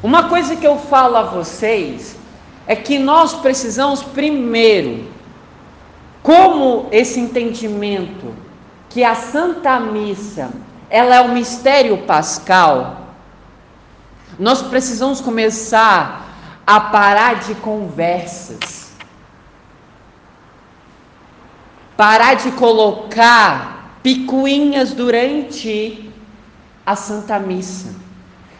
Uma 0.02 0.25
coisa 0.25 0.56
que 0.56 0.66
eu 0.66 0.78
falo 0.78 1.16
a 1.16 1.23
vocês 1.23 2.16
é 2.66 2.75
que 2.75 2.99
nós 2.99 3.35
precisamos 3.35 4.02
primeiro, 4.02 5.04
como 6.23 6.87
esse 6.90 7.21
entendimento 7.21 8.35
que 8.88 9.04
a 9.04 9.14
Santa 9.14 9.78
Missa, 9.80 10.50
ela 10.88 11.14
é 11.14 11.21
o 11.21 11.28
mistério 11.28 11.99
pascal, 11.99 13.01
nós 14.42 14.61
precisamos 14.61 15.20
começar 15.20 16.28
a 16.66 16.80
parar 16.80 17.37
de 17.37 17.54
conversas. 17.54 18.90
Parar 21.96 22.34
de 22.34 22.50
colocar 22.50 23.99
picuinhas 24.02 24.92
durante 24.92 26.11
a 26.84 26.96
Santa 26.96 27.38
Missa. 27.38 27.94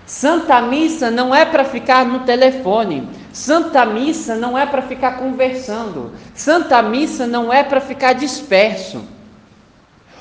Santa 0.07 0.63
Missa 0.63 1.11
não 1.11 1.35
é 1.35 1.45
para 1.45 1.65
ficar 1.65 2.07
no 2.07 2.21
telefone. 2.21 3.09
Santa 3.33 3.85
Missa 3.85 4.37
não 4.37 4.57
é 4.57 4.65
para 4.65 4.83
ficar 4.83 5.19
conversando. 5.19 6.13
Santa 6.33 6.81
Missa 6.81 7.27
não 7.27 7.53
é 7.53 7.65
para 7.65 7.81
ficar 7.81 8.13
disperso. 8.13 9.03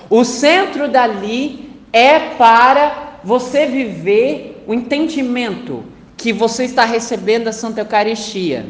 O 0.10 0.24
centro 0.24 0.88
dali 0.88 1.80
é 1.94 2.18
para 2.32 3.20
você 3.24 3.68
viver 3.68 4.51
o 4.68 4.74
entendimento 4.74 5.84
que 6.18 6.32
você 6.32 6.66
está 6.66 6.86
recebendo 6.86 7.48
a 7.48 7.52
Santa 7.52 7.82
Eucaristia. 7.82 8.66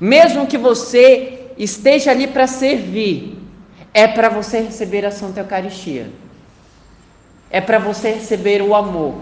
Mesmo 0.00 0.46
que 0.46 0.56
você 0.56 1.50
esteja 1.58 2.10
ali 2.10 2.26
para 2.26 2.46
servir, 2.46 3.36
é 3.92 4.06
para 4.06 4.28
você 4.28 4.60
receber 4.60 5.04
a 5.04 5.10
Santa 5.10 5.40
Eucaristia. 5.40 6.10
É 7.50 7.60
para 7.60 7.78
você 7.78 8.10
receber 8.10 8.62
o 8.62 8.74
amor. 8.74 9.16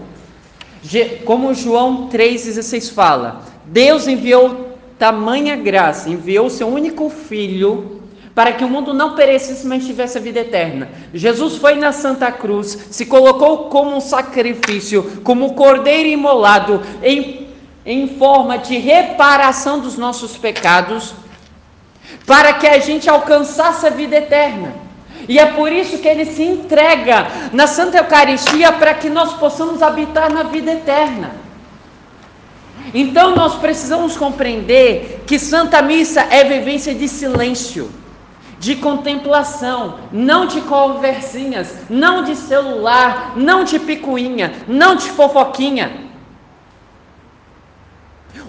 Como 1.25 1.53
João 1.53 2.09
3,16 2.09 2.93
fala, 2.93 3.41
Deus 3.65 4.07
enviou 4.07 4.77
tamanha 4.99 5.55
graça, 5.55 6.09
enviou 6.09 6.49
seu 6.49 6.67
único 6.67 7.09
filho 7.09 7.96
para 8.37 8.51
que 8.51 8.63
o 8.63 8.69
mundo 8.69 8.93
não 8.93 9.15
perecesse, 9.15 9.65
mas 9.65 9.83
tivesse 9.83 10.15
a 10.15 10.21
vida 10.21 10.41
eterna. 10.41 10.89
Jesus 11.11 11.55
foi 11.55 11.73
na 11.73 11.91
Santa 11.91 12.31
Cruz, 12.31 12.77
se 12.91 13.07
colocou 13.07 13.63
como 13.69 13.95
um 13.95 13.99
sacrifício, 13.99 15.21
como 15.23 15.55
cordeiro 15.55 16.07
imolado, 16.07 16.83
em, 17.01 17.47
em 17.83 18.07
forma 18.09 18.59
de 18.59 18.77
reparação 18.77 19.79
dos 19.79 19.97
nossos 19.97 20.37
pecados, 20.37 21.15
para 22.27 22.53
que 22.53 22.67
a 22.67 22.77
gente 22.77 23.09
alcançasse 23.09 23.87
a 23.87 23.89
vida 23.89 24.17
eterna. 24.17 24.75
E 25.27 25.39
é 25.39 25.47
por 25.47 25.71
isso 25.71 25.97
que 25.97 26.07
ele 26.07 26.25
se 26.25 26.43
entrega 26.43 27.25
na 27.51 27.65
Santa 27.65 27.97
Eucaristia 27.97 28.71
para 28.71 28.93
que 28.93 29.09
nós 29.09 29.33
possamos 29.33 29.81
habitar 29.81 30.31
na 30.31 30.43
vida 30.43 30.73
eterna. 30.73 31.31
Então 32.93 33.35
nós 33.35 33.55
precisamos 33.55 34.15
compreender 34.15 35.23
que 35.25 35.39
Santa 35.39 35.81
Missa 35.81 36.27
é 36.29 36.43
vivência 36.43 36.93
de 36.93 37.07
silêncio 37.07 38.05
de 38.59 38.75
contemplação, 38.75 39.99
não 40.11 40.45
de 40.45 40.61
conversinhas, 40.61 41.75
não 41.89 42.23
de 42.23 42.35
celular, 42.35 43.33
não 43.35 43.63
de 43.63 43.79
picuinha, 43.79 44.53
não 44.67 44.95
de 44.95 45.09
fofoquinha. 45.09 46.07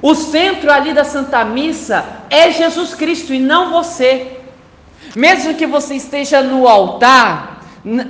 O 0.01 0.15
centro 0.15 0.71
ali 0.73 0.93
da 0.93 1.05
Santa 1.05 1.45
Missa 1.45 2.05
é 2.31 2.51
Jesus 2.51 2.95
Cristo 2.95 3.35
e 3.35 3.39
não 3.39 3.71
você. 3.71 4.39
Mesmo 5.15 5.55
que 5.55 5.67
você 5.67 5.95
esteja 5.95 6.43
no 6.43 6.69
altar, 6.69 7.59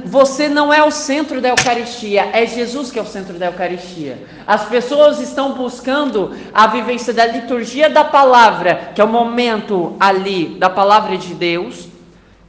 você 0.04 0.48
não 0.48 0.72
é 0.72 0.82
o 0.82 0.90
centro 0.90 1.40
da 1.40 1.50
Eucaristia, 1.50 2.30
é 2.32 2.46
Jesus 2.46 2.90
que 2.90 2.98
é 2.98 3.02
o 3.02 3.06
centro 3.06 3.34
da 3.38 3.46
Eucaristia. 3.46 4.26
As 4.46 4.64
pessoas 4.64 5.20
estão 5.20 5.52
buscando 5.52 6.34
a 6.52 6.66
vivência 6.66 7.12
da 7.12 7.26
liturgia 7.26 7.88
da 7.88 8.04
palavra, 8.04 8.92
que 8.94 9.00
é 9.00 9.04
o 9.04 9.08
momento 9.08 9.96
ali 10.00 10.56
da 10.58 10.68
palavra 10.68 11.16
de 11.16 11.34
Deus, 11.34 11.87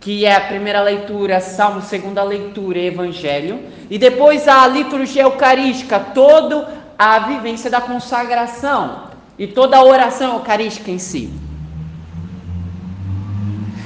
que 0.10 0.26
é 0.26 0.36
a 0.36 0.42
primeira 0.42 0.82
leitura, 0.82 1.40
Salmo, 1.40 1.84
segunda 1.84 2.24
leitura, 2.24 2.80
Evangelho, 2.80 3.60
e 3.92 4.00
depois 4.00 4.48
a 4.48 4.66
liturgia 4.66 5.22
eucarística, 5.22 6.00
toda 6.00 6.68
a 6.98 7.20
vivência 7.20 7.70
da 7.70 7.80
consagração 7.80 9.04
e 9.38 9.46
toda 9.46 9.78
a 9.78 9.84
oração 9.84 10.34
eucarística 10.34 10.90
em 10.90 10.98
si. 10.98 11.32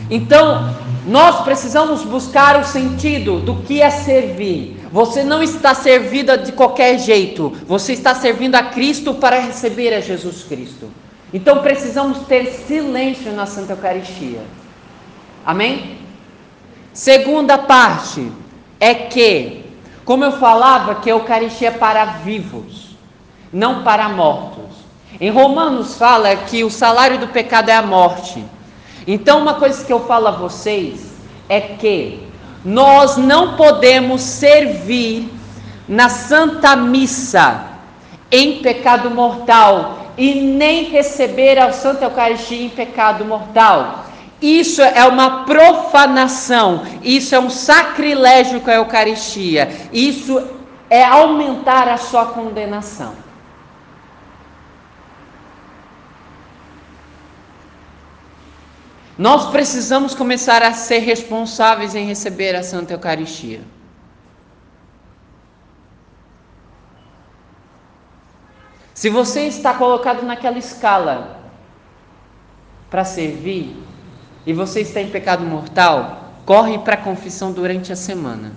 Então, 0.10 0.74
nós 1.06 1.44
precisamos 1.44 2.04
buscar 2.04 2.58
o 2.58 2.64
sentido 2.64 3.42
do 3.42 3.56
que 3.58 3.82
é 3.82 3.90
servir. 3.90 4.80
Você 4.94 5.26
não 5.26 5.44
está 5.44 5.74
servida 5.74 6.38
de 6.38 6.54
qualquer 6.54 7.00
jeito, 7.00 7.52
você 7.68 7.92
está 7.92 8.16
servindo 8.16 8.56
a 8.56 8.64
Cristo 8.64 9.14
para 9.16 9.42
receber 9.42 9.94
a 9.94 10.00
Jesus 10.00 10.46
Cristo. 10.46 10.90
Então 11.34 11.62
precisamos 11.62 12.20
ter 12.20 12.46
silêncio 12.46 13.34
na 13.34 13.46
Santa 13.46 13.74
Eucaristia. 13.74 14.40
Amém? 15.46 16.03
Segunda 16.94 17.58
parte 17.58 18.32
é 18.80 18.94
que, 18.94 19.66
como 20.06 20.24
eu 20.24 20.34
falava, 20.34 20.96
que 20.96 21.10
a 21.10 21.14
Eucaristia 21.14 21.70
é 21.70 21.72
para 21.72 22.06
vivos, 22.06 22.96
não 23.52 23.84
para 23.84 24.10
mortos. 24.10 24.76
Em 25.20 25.32
Romanos 25.32 25.96
fala 25.96 26.36
que 26.36 26.64
o 26.64 26.70
salário 26.70 27.18
do 27.18 27.28
pecado 27.28 27.70
é 27.70 27.76
a 27.76 27.82
morte. 27.82 28.46
Então, 29.08 29.40
uma 29.40 29.56
coisa 29.56 29.84
que 29.84 29.92
eu 29.92 30.06
falo 30.06 30.28
a 30.28 30.32
vocês 30.32 31.14
é 31.50 31.60
que 31.60 32.28
nós 32.64 33.18
não 33.18 33.56
podemos 33.56 34.22
servir 34.22 35.32
na 35.88 36.10
Santa 36.10 36.76
Missa 36.76 37.66
em 38.32 38.62
pecado 38.62 39.10
mortal 39.10 40.12
e 40.18 40.36
nem 40.36 40.86
receber 40.86 41.58
a 41.58 41.72
Santa 41.74 42.06
Eucaristia 42.06 42.66
em 42.66 42.70
pecado 42.70 43.26
mortal. 43.26 44.06
Isso 44.44 44.82
é 44.82 45.06
uma 45.06 45.46
profanação, 45.46 46.84
isso 47.02 47.34
é 47.34 47.40
um 47.40 47.50
sacrilégio 47.50 48.60
com 48.60 48.70
a 48.70 48.74
Eucaristia, 48.74 49.70
isso 49.94 50.46
é 50.90 51.02
aumentar 51.02 51.88
a 51.88 51.96
sua 51.96 52.26
condenação. 52.26 53.16
Nós 59.18 59.50
precisamos 59.50 60.14
começar 60.14 60.62
a 60.62 60.74
ser 60.74 61.00
responsáveis 61.00 61.96
em 61.96 62.06
receber 62.06 62.54
a 62.54 62.64
Santa 62.64 62.92
Eucaristia. 62.92 63.62
Se 68.94 69.10
você 69.10 69.48
está 69.48 69.74
colocado 69.74 70.24
naquela 70.24 70.58
escala 70.58 71.40
para 72.90 73.06
servir, 73.06 73.93
e 74.46 74.54
você 74.54 74.82
está 74.82 75.02
em 75.02 75.10
pecado 75.10 75.44
mortal, 75.44 76.34
corre 76.46 76.78
para 76.80 76.96
a 76.96 77.02
confissão 77.02 77.52
durante 77.52 77.92
a 77.94 77.96
semana. 77.96 78.52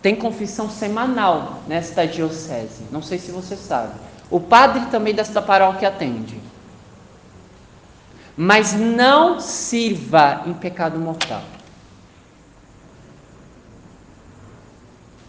Tem 0.00 0.16
confissão 0.16 0.70
semanal 0.70 1.62
nesta 1.68 2.06
diocese. 2.06 2.84
Não 2.90 3.02
sei 3.02 3.18
se 3.18 3.30
você 3.30 3.54
sabe. 3.54 3.94
O 4.30 4.40
padre 4.40 4.86
também 4.86 5.14
desta 5.14 5.42
paróquia 5.42 5.88
atende. 5.88 6.40
Mas 8.36 8.72
não 8.72 9.38
sirva 9.38 10.42
em 10.46 10.54
pecado 10.54 10.98
mortal. 10.98 11.42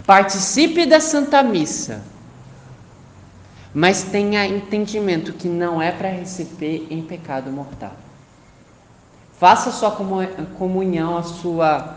Participe 0.06 0.86
da 0.86 1.02
Santa 1.02 1.44
Missa. 1.44 2.02
Mas 3.74 4.04
tenha 4.04 4.46
entendimento 4.46 5.34
que 5.34 5.48
não 5.48 5.82
é 5.82 5.92
para 5.92 6.10
receber 6.10 6.88
em 6.90 7.02
pecado 7.02 7.52
mortal. 7.52 7.96
Faça 9.42 9.70
a 9.70 9.74
sua 9.74 9.90
comunhão, 9.90 11.18
a 11.18 11.24
sua, 11.24 11.96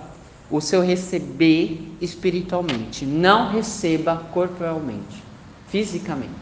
o 0.50 0.62
seu 0.62 0.80
receber 0.80 1.94
espiritualmente. 2.00 3.04
Não 3.04 3.50
receba 3.50 4.16
corporalmente, 4.32 5.22
fisicamente. 5.68 6.32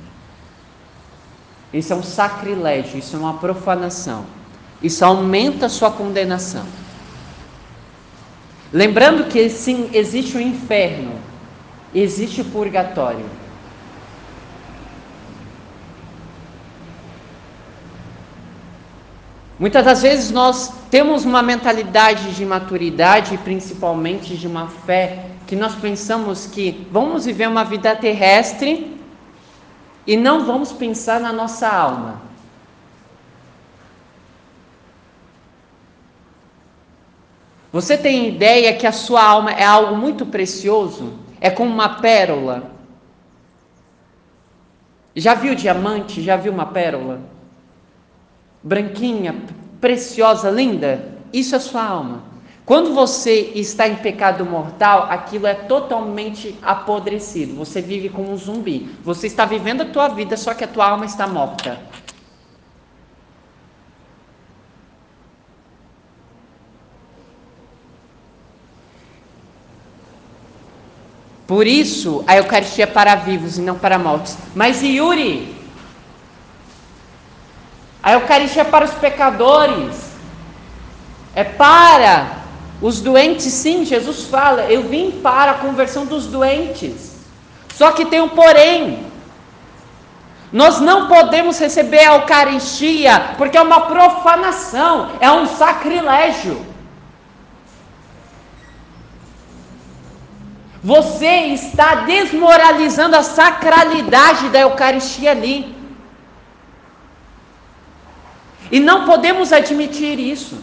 Isso 1.74 1.92
é 1.92 1.96
um 1.96 2.04
sacrilégio, 2.04 3.00
isso 3.00 3.16
é 3.16 3.18
uma 3.18 3.34
profanação. 3.34 4.24
Isso 4.80 5.04
aumenta 5.04 5.66
a 5.66 5.68
sua 5.68 5.90
condenação. 5.90 6.64
Lembrando 8.72 9.24
que 9.24 9.50
sim, 9.50 9.90
existe 9.92 10.36
o 10.36 10.40
inferno, 10.40 11.16
existe 11.92 12.42
o 12.42 12.44
purgatório. 12.44 13.26
Muitas 19.62 19.84
das 19.84 20.02
vezes 20.02 20.32
nós 20.32 20.72
temos 20.90 21.24
uma 21.24 21.40
mentalidade 21.40 22.34
de 22.34 22.44
maturidade, 22.44 23.38
principalmente 23.38 24.36
de 24.36 24.48
uma 24.48 24.66
fé, 24.66 25.26
que 25.46 25.54
nós 25.54 25.72
pensamos 25.76 26.48
que 26.48 26.84
vamos 26.90 27.26
viver 27.26 27.46
uma 27.48 27.62
vida 27.62 27.94
terrestre 27.94 29.00
e 30.04 30.16
não 30.16 30.44
vamos 30.44 30.72
pensar 30.72 31.20
na 31.20 31.32
nossa 31.32 31.68
alma. 31.68 32.22
Você 37.72 37.96
tem 37.96 38.30
ideia 38.30 38.74
que 38.74 38.84
a 38.84 38.90
sua 38.90 39.22
alma 39.22 39.52
é 39.52 39.64
algo 39.64 39.96
muito 39.96 40.26
precioso? 40.26 41.12
É 41.40 41.48
como 41.48 41.70
uma 41.70 42.00
pérola. 42.00 42.72
Já 45.14 45.34
viu 45.34 45.54
diamante? 45.54 46.20
Já 46.20 46.36
viu 46.36 46.52
uma 46.52 46.66
pérola? 46.66 47.20
Branquinha, 48.62 49.34
preciosa, 49.80 50.50
linda? 50.50 51.12
Isso 51.32 51.56
é 51.56 51.58
sua 51.58 51.84
alma. 51.84 52.32
Quando 52.64 52.94
você 52.94 53.52
está 53.56 53.88
em 53.88 53.96
pecado 53.96 54.44
mortal, 54.44 55.08
aquilo 55.10 55.46
é 55.46 55.54
totalmente 55.54 56.56
apodrecido. 56.62 57.56
Você 57.56 57.82
vive 57.82 58.08
como 58.08 58.30
um 58.30 58.36
zumbi. 58.36 58.88
Você 59.02 59.26
está 59.26 59.44
vivendo 59.44 59.82
a 59.82 59.86
tua 59.86 60.08
vida, 60.08 60.36
só 60.36 60.54
que 60.54 60.62
a 60.62 60.68
tua 60.68 60.88
alma 60.88 61.04
está 61.04 61.26
morta. 61.26 61.80
Por 71.46 71.66
isso, 71.66 72.24
a 72.26 72.36
Eucaristia 72.36 72.84
é 72.84 72.86
para 72.86 73.14
vivos 73.16 73.58
e 73.58 73.60
não 73.60 73.76
para 73.76 73.98
mortos. 73.98 74.38
Mas 74.54 74.82
Yuri, 74.82 75.54
a 78.02 78.12
Eucaristia 78.12 78.62
é 78.62 78.64
para 78.64 78.84
os 78.84 78.92
pecadores. 78.92 80.12
É 81.34 81.44
para 81.44 82.42
os 82.80 83.00
doentes, 83.00 83.44
sim, 83.44 83.84
Jesus 83.84 84.24
fala, 84.24 84.64
eu 84.64 84.82
vim 84.82 85.12
para 85.22 85.52
a 85.52 85.54
conversão 85.54 86.04
dos 86.04 86.26
doentes. 86.26 87.12
Só 87.74 87.92
que 87.92 88.04
tem 88.04 88.20
um 88.20 88.28
porém. 88.28 89.06
Nós 90.52 90.80
não 90.80 91.08
podemos 91.08 91.58
receber 91.58 92.00
a 92.00 92.16
Eucaristia 92.16 93.34
porque 93.38 93.56
é 93.56 93.62
uma 93.62 93.82
profanação, 93.82 95.12
é 95.20 95.30
um 95.30 95.46
sacrilégio. 95.46 96.66
Você 100.82 101.26
está 101.26 101.94
desmoralizando 101.94 103.16
a 103.16 103.22
sacralidade 103.22 104.48
da 104.48 104.60
Eucaristia 104.60 105.30
ali. 105.30 105.81
E 108.72 108.80
não 108.80 109.04
podemos 109.04 109.52
admitir 109.52 110.18
isso. 110.18 110.58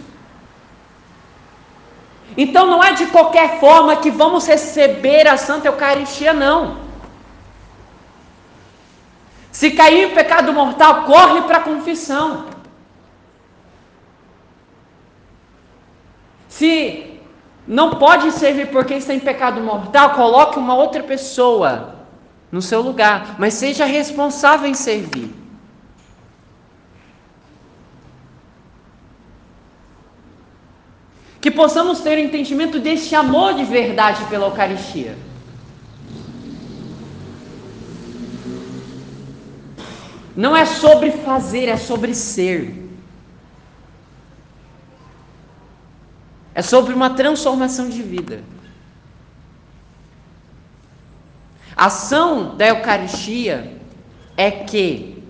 Então 2.36 2.66
não 2.66 2.84
é 2.84 2.94
de 2.94 3.06
qualquer 3.06 3.60
forma 3.60 3.98
que 3.98 4.10
vamos 4.10 4.48
receber 4.48 5.28
a 5.28 5.38
Santa 5.38 5.68
Eucaristia, 5.68 6.34
não. 6.34 6.80
Se 9.52 9.72
cair 9.72 10.06
em 10.06 10.16
pecado 10.16 10.52
mortal, 10.52 11.04
corre 11.04 11.42
para 11.44 11.58
a 11.58 11.62
confissão. 11.62 12.46
Se 16.48 17.20
não 17.68 17.92
pode 17.92 18.32
servir 18.32 18.72
porque 18.72 18.96
está 18.96 19.14
em 19.14 19.20
pecado 19.20 19.62
mortal, 19.62 20.16
coloque 20.16 20.58
uma 20.58 20.74
outra 20.74 21.04
pessoa 21.04 21.94
no 22.52 22.62
seu 22.62 22.82
lugar, 22.82 23.36
mas 23.38 23.54
seja 23.54 23.86
responsável 23.86 24.68
em 24.68 24.74
servir. 24.74 25.39
Que 31.42 31.50
possamos 31.50 32.02
ter 32.02 32.18
entendimento 32.18 32.80
deste 32.80 33.16
amor 33.16 33.54
de 33.54 33.64
verdade 33.64 34.24
pela 34.26 34.48
Eucaristia. 34.48 35.18
Não 40.36 40.56
é 40.56 40.66
sobre 40.66 41.12
fazer, 41.12 41.68
é 41.68 41.78
sobre 41.78 42.14
ser. 42.16 42.90
É 46.54 46.62
sobre 46.62 46.94
uma 46.94 47.10
transformação 47.12 47.90
de 47.90 48.02
vida. 48.02 48.44
A 51.76 51.86
ação 51.86 52.58
da 52.58 52.68
Eucaristia 52.68 53.80
é 54.36 54.52
que, 54.52 55.24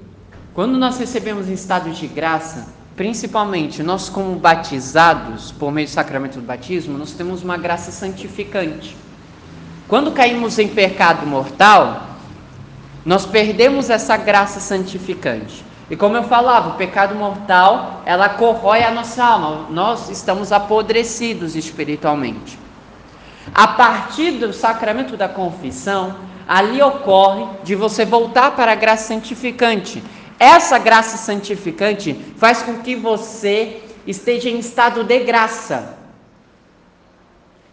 quando 0.53 0.77
nós 0.77 0.97
recebemos 0.97 1.47
em 1.47 1.53
estado 1.53 1.91
de 1.91 2.07
graça, 2.07 2.73
principalmente 2.99 3.81
nós 3.81 4.09
como 4.09 4.35
batizados, 4.35 5.53
por 5.53 5.71
meio 5.71 5.87
do 5.87 5.89
sacramento 5.89 6.37
do 6.37 6.45
batismo, 6.45 6.97
nós 6.97 7.13
temos 7.13 7.41
uma 7.41 7.55
graça 7.55 7.93
santificante. 7.93 8.93
Quando 9.87 10.11
caímos 10.11 10.59
em 10.59 10.67
pecado 10.67 11.25
mortal, 11.25 12.07
nós 13.05 13.25
perdemos 13.25 13.89
essa 13.89 14.17
graça 14.17 14.59
santificante. 14.59 15.63
E 15.89 15.95
como 15.95 16.17
eu 16.17 16.23
falava, 16.23 16.71
o 16.71 16.73
pecado 16.73 17.15
mortal, 17.15 18.01
ela 18.05 18.27
corrói 18.27 18.83
a 18.83 18.91
nossa 18.91 19.23
alma. 19.23 19.67
Nós 19.69 20.09
estamos 20.09 20.51
apodrecidos 20.51 21.55
espiritualmente. 21.55 22.59
A 23.55 23.65
partir 23.65 24.31
do 24.31 24.51
sacramento 24.51 25.15
da 25.15 25.29
confissão, 25.29 26.17
ali 26.45 26.81
ocorre 26.81 27.47
de 27.63 27.75
você 27.75 28.03
voltar 28.03 28.57
para 28.57 28.73
a 28.73 28.75
graça 28.75 29.07
santificante. 29.07 30.03
Essa 30.39 30.77
graça 30.77 31.17
santificante 31.17 32.13
faz 32.37 32.61
com 32.61 32.77
que 32.77 32.95
você 32.95 33.83
esteja 34.07 34.49
em 34.49 34.59
estado 34.59 35.03
de 35.03 35.19
graça, 35.19 35.97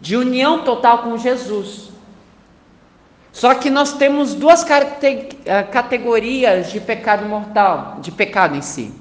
de 0.01 0.17
união 0.17 0.63
total 0.63 0.99
com 0.99 1.17
Jesus. 1.17 1.89
Só 3.31 3.53
que 3.53 3.69
nós 3.69 3.93
temos 3.93 4.33
duas 4.33 4.65
eh, 4.69 5.63
categorias 5.71 6.71
de 6.71 6.81
pecado 6.81 7.25
mortal, 7.25 7.99
de 8.01 8.11
pecado 8.11 8.55
em 8.55 8.61
si: 8.61 8.91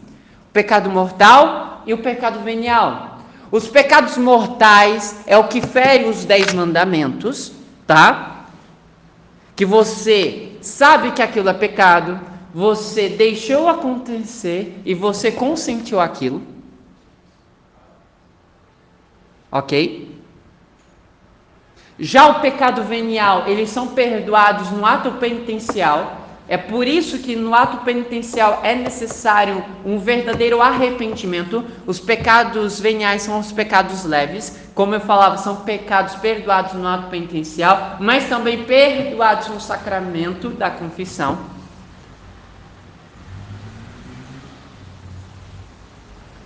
o 0.48 0.52
pecado 0.52 0.88
mortal 0.88 1.83
e 1.87 1.92
o 1.92 1.98
pecado 1.98 2.40
venial. 2.40 3.18
Os 3.50 3.68
pecados 3.68 4.16
mortais 4.16 5.22
é 5.26 5.37
o 5.38 5.48
que 5.48 5.61
fere 5.61 6.05
os 6.05 6.24
dez 6.24 6.52
mandamentos, 6.52 7.52
tá? 7.87 8.44
Que 9.55 9.64
você 9.64 10.52
sabe 10.61 11.12
que 11.12 11.22
aquilo 11.22 11.48
é 11.48 11.55
pecado, 11.55 12.20
você 12.57 13.11
deixou 13.11 13.69
acontecer 13.69 14.81
e 14.83 14.95
você 14.95 15.31
consentiu 15.31 16.01
aquilo. 16.01 16.40
Ok? 19.53 20.19
Já 21.99 22.29
o 22.29 22.40
pecado 22.40 22.83
venial, 22.83 23.47
eles 23.47 23.69
são 23.69 23.88
perdoados 23.88 24.71
no 24.71 24.87
ato 24.87 25.12
penitencial. 25.12 26.23
É 26.49 26.57
por 26.57 26.88
isso 26.88 27.19
que 27.19 27.37
no 27.37 27.55
ato 27.55 27.85
penitencial 27.85 28.61
é 28.62 28.75
necessário 28.75 29.62
um 29.85 29.99
verdadeiro 29.99 30.62
arrependimento. 30.62 31.62
Os 31.87 32.01
pecados 32.01 32.81
veniais 32.81 33.21
são 33.21 33.38
os 33.38 33.53
pecados 33.53 34.03
leves, 34.03 34.59
como 34.75 34.95
eu 34.95 35.01
falava, 35.01 35.37
são 35.37 35.57
pecados 35.57 36.14
perdoados 36.14 36.73
no 36.73 36.88
ato 36.88 37.11
penitencial, 37.11 37.99
mas 38.01 38.31
também 38.31 38.64
perdoados 38.64 39.49
no 39.49 39.61
sacramento 39.61 40.49
da 40.49 40.71
confissão. 40.71 41.55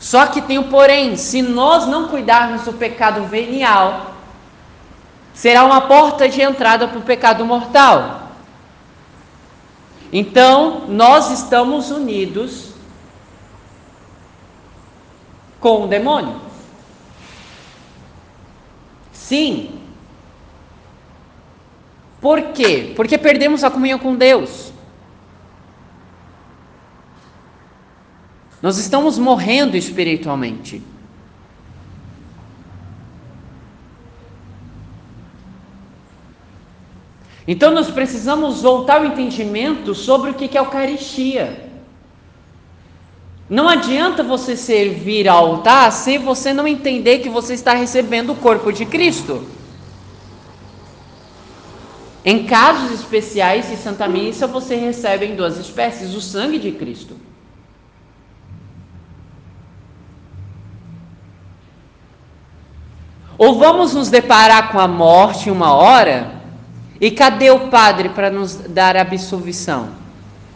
Só 0.00 0.26
que 0.26 0.40
tem 0.40 0.58
o 0.58 0.64
porém, 0.64 1.14
se 1.14 1.42
nós 1.42 1.86
não 1.86 2.08
cuidarmos 2.08 2.62
do 2.62 2.72
pecado 2.72 3.22
venial, 3.24 4.14
será 5.34 5.62
uma 5.62 5.82
porta 5.82 6.26
de 6.26 6.40
entrada 6.40 6.88
para 6.88 6.98
o 6.98 7.02
pecado 7.02 7.44
mortal. 7.44 8.30
Então, 10.10 10.86
nós 10.88 11.30
estamos 11.30 11.90
unidos 11.90 12.72
com 15.60 15.84
o 15.84 15.86
demônio. 15.86 16.40
Sim. 19.12 19.78
Por 22.22 22.40
quê? 22.52 22.94
Porque 22.96 23.18
perdemos 23.18 23.62
a 23.62 23.70
comunhão 23.70 23.98
com 23.98 24.16
Deus. 24.16 24.69
Nós 28.62 28.77
estamos 28.79 29.18
morrendo 29.18 29.77
espiritualmente. 29.77 30.83
Então 37.49 37.73
nós 37.73 37.90
precisamos 37.90 38.62
voltar 38.62 38.99
ao 38.99 39.07
entendimento 39.07 39.94
sobre 39.94 40.31
o 40.31 40.35
que 40.35 40.57
é 40.57 40.61
Eucaristia. 40.61 41.68
Não 43.49 43.68
adianta 43.68 44.23
você 44.23 44.57
servir 44.57 45.27
ao 45.27 45.46
altar 45.46 45.90
se 45.90 46.18
você 46.18 46.53
não 46.53 46.68
entender 46.68 47.18
que 47.18 47.29
você 47.29 47.55
está 47.55 47.73
recebendo 47.75 48.33
o 48.33 48.37
corpo 48.37 48.73
de 48.73 48.87
Cristo. 48.87 49.44
Em 52.25 52.46
casos 52.46 52.92
especiais 52.92 53.68
de 53.68 53.77
Santa 53.77 54.07
Missa, 54.07 54.46
você 54.46 54.77
recebe 54.77 55.27
em 55.27 55.35
duas 55.35 55.57
espécies 55.57 56.14
o 56.14 56.20
sangue 56.20 56.59
de 56.59 56.70
Cristo. 56.70 57.16
Ou 63.40 63.59
vamos 63.59 63.94
nos 63.94 64.11
deparar 64.11 64.70
com 64.70 64.79
a 64.79 64.87
morte 64.87 65.50
uma 65.50 65.72
hora, 65.72 66.31
e 67.00 67.11
cadê 67.11 67.50
o 67.50 67.68
padre 67.70 68.11
para 68.11 68.29
nos 68.29 68.55
dar 68.55 68.96
absolvição? 68.96 70.00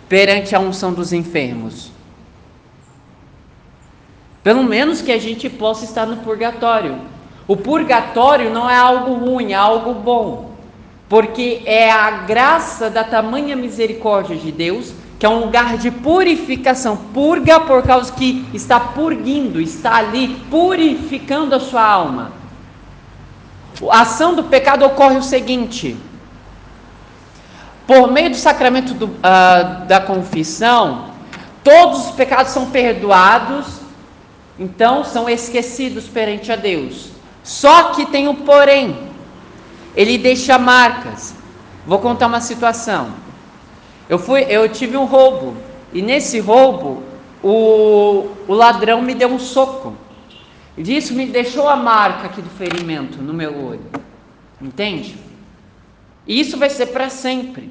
perante 0.08 0.54
a 0.54 0.60
unção 0.60 0.92
dos 0.92 1.12
enfermos? 1.12 1.90
Pelo 4.42 4.62
menos 4.62 5.00
que 5.00 5.10
a 5.10 5.18
gente 5.18 5.48
possa 5.48 5.84
estar 5.84 6.06
no 6.06 6.18
purgatório. 6.18 6.98
O 7.48 7.56
purgatório 7.56 8.48
não 8.50 8.68
é 8.68 8.76
algo 8.76 9.14
ruim, 9.14 9.52
é 9.52 9.56
algo 9.56 9.94
bom. 9.94 10.52
Porque 11.08 11.62
é 11.64 11.90
a 11.90 12.10
graça 12.10 12.90
da 12.90 13.04
tamanha 13.04 13.56
misericórdia 13.56 14.36
de 14.36 14.52
Deus, 14.52 14.92
que 15.18 15.24
é 15.24 15.28
um 15.28 15.40
lugar 15.40 15.78
de 15.78 15.90
purificação. 15.90 16.96
Purga 17.12 17.60
por 17.60 17.82
causa 17.82 18.12
que 18.12 18.46
está 18.52 18.78
purgindo, 18.78 19.60
está 19.60 19.96
ali 19.96 20.28
purificando 20.50 21.54
a 21.54 21.60
sua 21.60 21.82
alma. 21.82 22.43
A 23.90 24.02
ação 24.02 24.34
do 24.34 24.44
pecado 24.44 24.84
ocorre 24.84 25.16
o 25.16 25.22
seguinte: 25.22 25.96
por 27.86 28.10
meio 28.10 28.30
do 28.30 28.36
sacramento 28.36 28.94
do, 28.94 29.06
uh, 29.06 29.86
da 29.86 30.00
confissão, 30.00 31.10
todos 31.62 32.06
os 32.06 32.10
pecados 32.12 32.52
são 32.52 32.70
perdoados 32.70 33.84
então 34.58 35.02
são 35.02 35.28
esquecidos 35.28 36.04
perante 36.04 36.52
a 36.52 36.56
Deus. 36.56 37.10
Só 37.42 37.90
que 37.90 38.06
tem 38.06 38.28
um 38.28 38.34
porém. 38.34 38.96
Ele 39.96 40.16
deixa 40.16 40.58
marcas. 40.58 41.34
Vou 41.86 41.98
contar 41.98 42.26
uma 42.26 42.40
situação. 42.40 43.08
Eu 44.08 44.18
fui, 44.18 44.46
eu 44.48 44.68
tive 44.68 44.96
um 44.96 45.04
roubo 45.04 45.56
e 45.92 46.02
nesse 46.02 46.38
roubo 46.38 47.02
o, 47.42 48.28
o 48.46 48.54
ladrão 48.54 49.02
me 49.02 49.14
deu 49.14 49.28
um 49.28 49.38
soco. 49.38 49.94
E 50.76 50.82
disso 50.82 51.14
me 51.14 51.26
deixou 51.26 51.68
a 51.68 51.76
marca 51.76 52.26
aqui 52.26 52.42
do 52.42 52.50
ferimento 52.50 53.22
no 53.22 53.32
meu 53.32 53.66
olho. 53.66 53.84
Entende? 54.60 55.16
E 56.26 56.40
isso 56.40 56.56
vai 56.56 56.70
ser 56.70 56.86
para 56.86 57.08
sempre. 57.08 57.70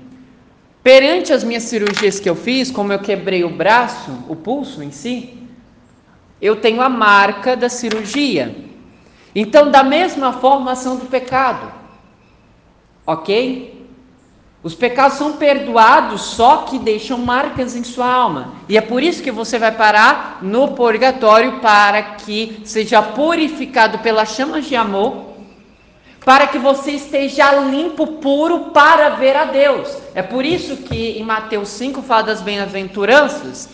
Perante 0.81 1.31
as 1.31 1.43
minhas 1.43 1.63
cirurgias 1.63 2.19
que 2.19 2.29
eu 2.29 2.35
fiz, 2.35 2.69
como 2.69 2.91
eu 2.91 2.99
quebrei 2.99 3.43
o 3.43 3.49
braço, 3.49 4.11
o 4.27 4.35
pulso 4.35 4.83
em 4.83 4.91
si, 4.91 5.37
eu 6.41 6.57
tenho 6.57 6.81
a 6.81 6.89
marca 6.89 7.55
da 7.55 7.69
cirurgia. 7.69 8.55
Então, 9.33 9.71
da 9.71 9.83
mesma 9.83 10.33
forma, 10.33 10.73
ação 10.73 10.97
do 10.97 11.05
pecado. 11.05 11.71
Ok? 13.07 13.72
Os 14.63 14.73
pecados 14.73 15.17
são 15.17 15.34
perdoados, 15.34 16.21
só 16.21 16.60
que 16.60 16.80
deixam 16.80 17.17
marcas 17.17 17.76
em 17.76 17.84
sua 17.84 18.08
alma. 18.08 18.54
E 18.69 18.78
é 18.78 18.82
por 18.82 19.04
isso 19.04 19.21
que 19.21 19.30
você 19.30 19.60
vai 19.60 19.73
parar 19.73 20.39
no 20.41 20.69
purgatório 20.69 21.60
para 21.60 22.02
que 22.02 22.62
seja 22.63 23.02
purificado 23.02 23.99
pelas 23.99 24.30
chamas 24.30 24.65
de 24.65 24.73
amor, 24.73 25.34
para 26.23 26.47
que 26.47 26.58
você 26.58 26.91
esteja 26.91 27.52
limpo, 27.56 28.08
puro 28.08 28.71
para 28.71 29.10
ver 29.10 29.36
a 29.36 29.43
Deus. 29.43 29.97
É 30.15 30.21
por 30.21 30.45
isso 30.45 30.78
que 30.78 31.19
em 31.19 31.23
Mateus 31.23 31.67
5 31.67 32.02
fala 32.02 32.23
das 32.23 32.41
bem-aventuranças 32.41 33.67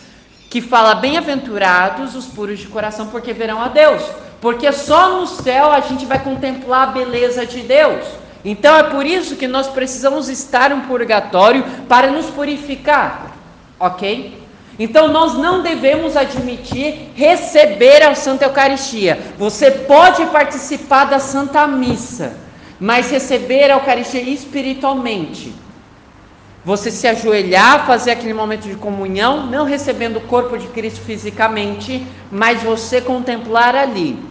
que 0.50 0.60
fala: 0.60 0.96
Bem-aventurados 0.96 2.16
os 2.16 2.26
puros 2.26 2.58
de 2.58 2.66
coração, 2.66 3.06
porque 3.06 3.32
verão 3.32 3.62
a 3.62 3.68
Deus. 3.68 4.02
Porque 4.40 4.72
só 4.72 5.20
no 5.20 5.26
céu 5.26 5.70
a 5.70 5.80
gente 5.80 6.04
vai 6.04 6.18
contemplar 6.18 6.88
a 6.88 6.90
beleza 6.90 7.46
de 7.46 7.60
Deus. 7.60 8.04
Então 8.44 8.76
é 8.76 8.82
por 8.84 9.04
isso 9.04 9.36
que 9.36 9.46
nós 9.46 9.68
precisamos 9.68 10.28
estar 10.28 10.70
no 10.70 10.82
purgatório 10.82 11.64
para 11.88 12.10
nos 12.10 12.26
purificar, 12.26 13.36
ok? 13.78 14.40
Então 14.78 15.08
nós 15.08 15.34
não 15.34 15.62
devemos 15.62 16.16
admitir 16.16 17.10
receber 17.14 18.02
a 18.02 18.14
Santa 18.14 18.46
Eucaristia. 18.46 19.18
Você 19.38 19.70
pode 19.70 20.24
participar 20.26 21.04
da 21.04 21.18
Santa 21.18 21.66
Missa, 21.66 22.34
mas 22.78 23.10
receber 23.10 23.64
a 23.64 23.74
Eucaristia 23.74 24.22
espiritualmente 24.22 25.52
você 26.64 26.90
se 26.90 27.06
ajoelhar, 27.06 27.86
fazer 27.86 28.10
aquele 28.10 28.34
momento 28.34 28.68
de 28.68 28.74
comunhão, 28.74 29.46
não 29.46 29.64
recebendo 29.64 30.18
o 30.18 30.22
corpo 30.22 30.58
de 30.58 30.66
Cristo 30.68 31.00
fisicamente, 31.00 32.06
mas 32.30 32.62
você 32.62 33.00
contemplar 33.00 33.74
ali. 33.74 34.22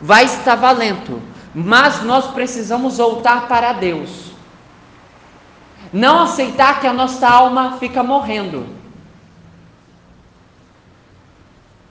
Vai 0.00 0.24
estar 0.24 0.54
valendo, 0.54 1.20
mas 1.54 2.02
nós 2.02 2.28
precisamos 2.28 2.98
voltar 2.98 3.48
para 3.48 3.72
Deus. 3.72 4.32
Não 5.92 6.20
aceitar 6.20 6.80
que 6.80 6.86
a 6.86 6.92
nossa 6.92 7.28
alma 7.28 7.76
fica 7.78 8.02
morrendo. 8.02 8.66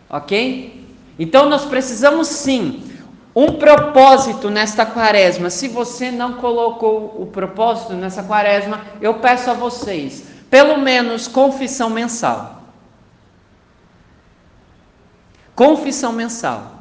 Ok? 0.09 0.95
Então 1.19 1.47
nós 1.47 1.65
precisamos 1.65 2.27
sim 2.27 2.91
um 3.35 3.53
propósito 3.53 4.49
nesta 4.49 4.85
quaresma. 4.85 5.49
Se 5.49 5.67
você 5.67 6.11
não 6.11 6.33
colocou 6.33 7.15
o 7.21 7.27
propósito 7.27 7.93
nessa 7.93 8.23
quaresma, 8.23 8.81
eu 8.99 9.15
peço 9.15 9.49
a 9.49 9.53
vocês, 9.53 10.25
pelo 10.49 10.77
menos 10.77 11.27
confissão 11.27 11.89
mensal. 11.89 12.61
Confissão 15.55 16.11
mensal. 16.11 16.79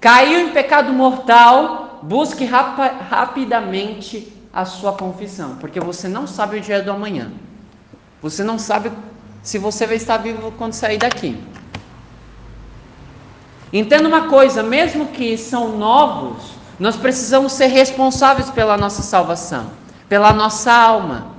Caiu 0.00 0.40
em 0.40 0.50
pecado 0.50 0.92
mortal, 0.92 1.83
busque 2.04 2.44
rap 2.44 2.76
rapidamente 3.08 4.30
a 4.52 4.64
sua 4.64 4.92
confissão, 4.92 5.56
porque 5.56 5.80
você 5.80 6.06
não 6.06 6.26
sabe 6.26 6.58
o 6.58 6.60
dia 6.60 6.82
do 6.82 6.92
amanhã. 6.92 7.32
Você 8.22 8.44
não 8.44 8.58
sabe 8.58 8.92
se 9.42 9.58
você 9.58 9.86
vai 9.86 9.96
estar 9.96 10.18
vivo 10.18 10.52
quando 10.52 10.74
sair 10.74 10.98
daqui. 10.98 11.42
Entenda 13.72 14.06
uma 14.06 14.28
coisa: 14.28 14.62
mesmo 14.62 15.08
que 15.08 15.36
são 15.36 15.76
novos, 15.76 16.52
nós 16.78 16.94
precisamos 16.94 17.52
ser 17.52 17.66
responsáveis 17.66 18.50
pela 18.50 18.76
nossa 18.76 19.02
salvação, 19.02 19.70
pela 20.08 20.32
nossa 20.32 20.72
alma. 20.72 21.34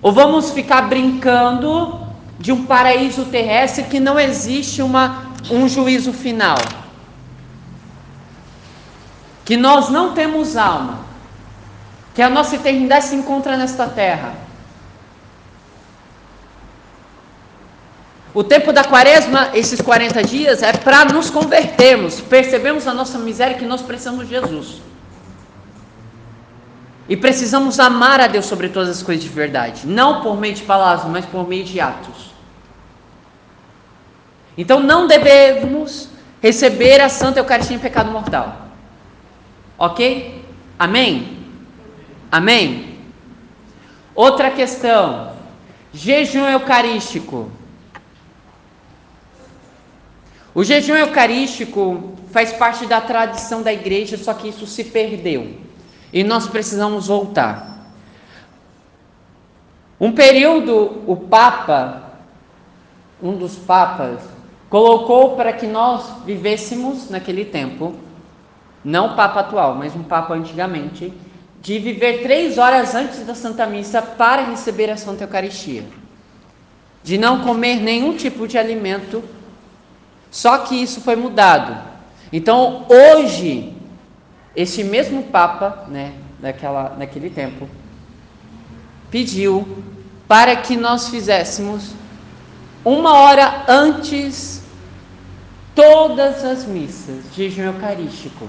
Ou 0.00 0.12
vamos 0.12 0.50
ficar 0.50 0.82
brincando 0.82 2.00
de 2.38 2.52
um 2.52 2.64
paraíso 2.64 3.26
terrestre 3.26 3.84
que 3.84 4.00
não 4.00 4.18
existe 4.18 4.80
uma, 4.80 5.26
um 5.50 5.68
juízo 5.68 6.12
final? 6.12 6.56
Que 9.48 9.56
nós 9.56 9.88
não 9.88 10.12
temos 10.12 10.58
alma, 10.58 10.98
que 12.14 12.20
a 12.20 12.28
nossa 12.28 12.56
eternidade 12.56 13.06
se 13.06 13.16
encontra 13.16 13.56
nesta 13.56 13.86
terra. 13.86 14.34
O 18.34 18.44
tempo 18.44 18.74
da 18.74 18.84
quaresma, 18.84 19.48
esses 19.54 19.80
40 19.80 20.22
dias, 20.22 20.62
é 20.62 20.70
para 20.74 21.06
nos 21.06 21.30
convertermos, 21.30 22.20
percebemos 22.20 22.86
a 22.86 22.92
nossa 22.92 23.18
miséria 23.18 23.56
que 23.56 23.64
nós 23.64 23.80
precisamos 23.80 24.28
de 24.28 24.34
Jesus. 24.34 24.82
E 27.08 27.16
precisamos 27.16 27.80
amar 27.80 28.20
a 28.20 28.26
Deus 28.26 28.44
sobre 28.44 28.68
todas 28.68 28.90
as 28.90 29.02
coisas 29.02 29.24
de 29.24 29.30
verdade, 29.30 29.86
não 29.86 30.20
por 30.20 30.38
meio 30.38 30.56
de 30.56 30.62
palavras, 30.64 31.10
mas 31.10 31.24
por 31.24 31.48
meio 31.48 31.64
de 31.64 31.80
atos. 31.80 32.34
Então 34.58 34.78
não 34.78 35.06
devemos 35.06 36.10
receber 36.42 37.00
a 37.00 37.08
Santa 37.08 37.40
Eucaristia 37.40 37.76
em 37.76 37.80
pecado 37.80 38.10
mortal. 38.10 38.67
Ok? 39.78 40.44
Amém? 40.78 41.38
Amém? 42.30 42.98
Outra 44.14 44.50
questão: 44.50 45.32
jejum 45.92 46.44
eucarístico. 46.44 47.50
O 50.52 50.64
jejum 50.64 50.96
eucarístico 50.96 52.14
faz 52.32 52.52
parte 52.52 52.84
da 52.86 53.00
tradição 53.00 53.62
da 53.62 53.72
igreja, 53.72 54.16
só 54.18 54.34
que 54.34 54.48
isso 54.48 54.66
se 54.66 54.82
perdeu. 54.84 55.56
E 56.12 56.24
nós 56.24 56.48
precisamos 56.48 57.06
voltar. 57.06 57.94
Um 60.00 60.10
período, 60.12 61.02
o 61.06 61.16
Papa, 61.16 62.12
um 63.22 63.36
dos 63.36 63.56
papas, 63.56 64.20
colocou 64.68 65.36
para 65.36 65.52
que 65.52 65.66
nós 65.66 66.24
vivêssemos 66.24 67.08
naquele 67.10 67.44
tempo, 67.44 67.94
não 68.84 69.12
o 69.12 69.16
Papa 69.16 69.40
atual, 69.40 69.74
mas 69.74 69.94
um 69.94 70.02
Papa 70.02 70.34
antigamente, 70.34 71.12
de 71.60 71.78
viver 71.78 72.22
três 72.22 72.58
horas 72.58 72.94
antes 72.94 73.26
da 73.26 73.34
Santa 73.34 73.66
Missa 73.66 74.00
para 74.00 74.44
receber 74.44 74.90
a 74.90 74.96
Santa 74.96 75.24
Eucaristia. 75.24 75.84
De 77.02 77.18
não 77.18 77.40
comer 77.40 77.80
nenhum 77.80 78.16
tipo 78.16 78.46
de 78.46 78.56
alimento 78.56 79.22
só 80.30 80.58
que 80.58 80.74
isso 80.74 81.00
foi 81.00 81.16
mudado. 81.16 81.76
Então, 82.32 82.86
hoje, 82.88 83.72
este 84.54 84.84
mesmo 84.84 85.24
Papa, 85.24 85.86
né, 85.88 86.12
daquela, 86.38 86.94
naquele 86.98 87.30
tempo, 87.30 87.68
pediu 89.10 89.82
para 90.26 90.54
que 90.56 90.76
nós 90.76 91.08
fizéssemos 91.08 91.94
uma 92.84 93.14
hora 93.14 93.64
antes 93.66 94.62
todas 95.74 96.44
as 96.44 96.66
missas 96.66 97.24
de 97.34 97.48
jejum 97.48 97.72
eucarístico. 97.72 98.46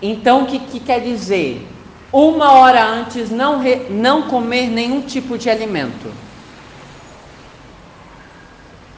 Então, 0.00 0.42
o 0.44 0.46
que, 0.46 0.58
que 0.58 0.80
quer 0.80 1.00
dizer? 1.00 1.66
Uma 2.12 2.52
hora 2.52 2.84
antes 2.84 3.30
não, 3.30 3.58
re, 3.58 3.86
não 3.90 4.22
comer 4.22 4.68
nenhum 4.68 5.02
tipo 5.02 5.36
de 5.36 5.50
alimento. 5.50 6.10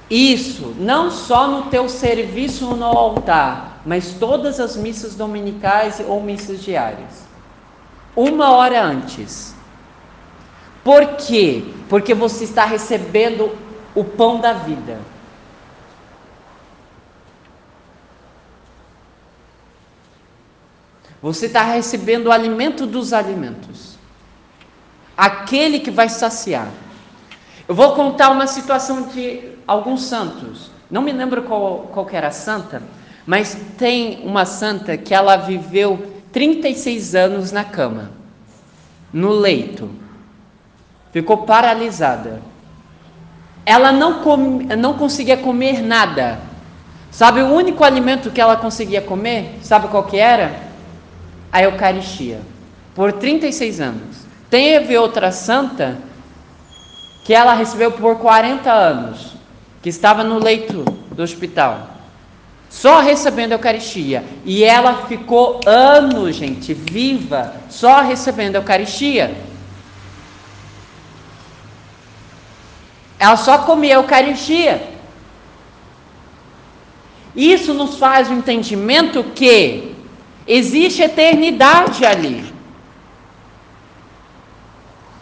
Isso, 0.09 0.75
não 0.79 1.11
só 1.11 1.47
no 1.47 1.63
teu 1.71 1.89
serviço 1.89 2.67
no 2.75 2.85
altar, 2.85 3.81
mas 3.87 4.15
todas 4.15 4.59
as 4.59 4.77
missas 4.77 5.15
dominicais 5.15 6.03
ou 6.07 6.23
missas 6.23 6.63
diárias. 6.63 7.25
Uma 8.15 8.51
hora 8.51 8.83
antes. 8.83 9.55
Por 10.83 11.07
quê? 11.17 11.65
Porque 11.89 12.13
você 12.13 12.45
está 12.45 12.65
recebendo 12.65 13.57
o 13.95 14.05
pão 14.05 14.41
da 14.41 14.53
vida. 14.53 14.99
Você 21.23 21.47
está 21.47 21.63
recebendo 21.63 22.27
o 22.27 22.33
alimento 22.33 22.87
dos 22.87 23.13
alimentos. 23.13 23.99
Aquele 25.17 25.81
que 25.81 25.91
vai 25.91 26.09
saciar. 26.09 26.69
Eu 27.69 27.75
vou 27.75 27.95
contar 27.95 28.31
uma 28.31 28.47
situação 28.47 29.03
de 29.03 29.53
alguns 29.67 30.03
santos. 30.05 30.71
Não 30.91 31.03
me 31.03 31.13
lembro 31.13 31.43
qual, 31.43 31.91
qual 31.93 32.09
era 32.11 32.29
a 32.29 32.33
santa, 32.33 32.83
mas 33.27 33.57
tem 33.77 34.23
uma 34.25 34.45
santa 34.45 34.97
que 34.97 35.15
ela 35.15 35.37
viveu 35.37 36.21
36 36.33 37.15
anos 37.15 37.53
na 37.53 37.65
cama, 37.65 38.11
no 39.13 39.31
leito. 39.31 39.91
Ficou 41.13 41.39
paralisada. 41.39 42.41
Ela 43.67 43.93
não, 43.93 44.23
não 44.79 44.95
conseguia 44.95 45.37
comer 45.37 45.83
nada. 45.83 46.41
Sabe 47.11 47.43
o 47.43 47.53
único 47.53 47.85
alimento 47.85 48.31
que 48.31 48.41
ela 48.41 48.57
conseguia 48.57 49.03
comer? 49.03 49.59
Sabe 49.63 49.89
qual 49.89 50.05
que 50.05 50.17
era? 50.17 50.70
A 51.53 51.63
Eucaristia 51.63 52.41
por 52.95 53.13
36 53.13 53.81
anos. 53.81 54.17
Teve 54.49 54.97
outra 54.99 55.33
santa 55.33 55.99
que 57.25 57.35
ela 57.35 57.55
recebeu 57.55 57.93
por 57.93 58.17
40 58.17 58.73
anos, 58.73 59.37
que 59.83 59.89
estava 59.89 60.25
no 60.25 60.39
leito 60.39 60.85
do 61.13 61.23
hospital, 61.23 61.89
só 62.69 63.01
recebendo 63.01 63.53
a 63.53 63.55
Eucaristia. 63.55 64.25
E 64.45 64.65
ela 64.65 65.07
ficou 65.07 65.61
anos, 65.67 66.37
gente, 66.37 66.73
viva, 66.73 67.55
só 67.69 68.01
recebendo 68.01 68.57
a 68.57 68.59
Eucaristia. 68.59 69.35
Ela 73.19 73.37
só 73.37 73.59
comia 73.59 73.97
a 73.97 74.01
Eucaristia. 74.01 74.89
Isso 77.35 77.75
nos 77.75 77.97
faz 77.97 78.29
o 78.29 78.33
entendimento 78.33 79.23
que 79.23 79.90
Existe 80.53 81.01
eternidade 81.01 82.05
ali. 82.05 82.53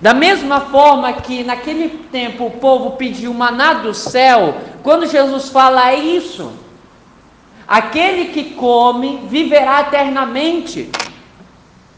Da 0.01 0.15
mesma 0.15 0.63
forma 0.63 1.13
que 1.13 1.45
naquele 1.45 1.91
tempo 2.11 2.47
o 2.47 2.51
povo 2.53 2.93
pediu 2.93 3.35
maná 3.35 3.75
do 3.75 3.93
céu, 3.93 4.57
quando 4.83 5.07
Jesus 5.07 5.51
fala 5.51 5.93
isso, 5.93 6.51
aquele 7.67 8.33
que 8.33 8.55
come 8.55 9.27
viverá 9.29 9.83
eternamente. 9.83 10.89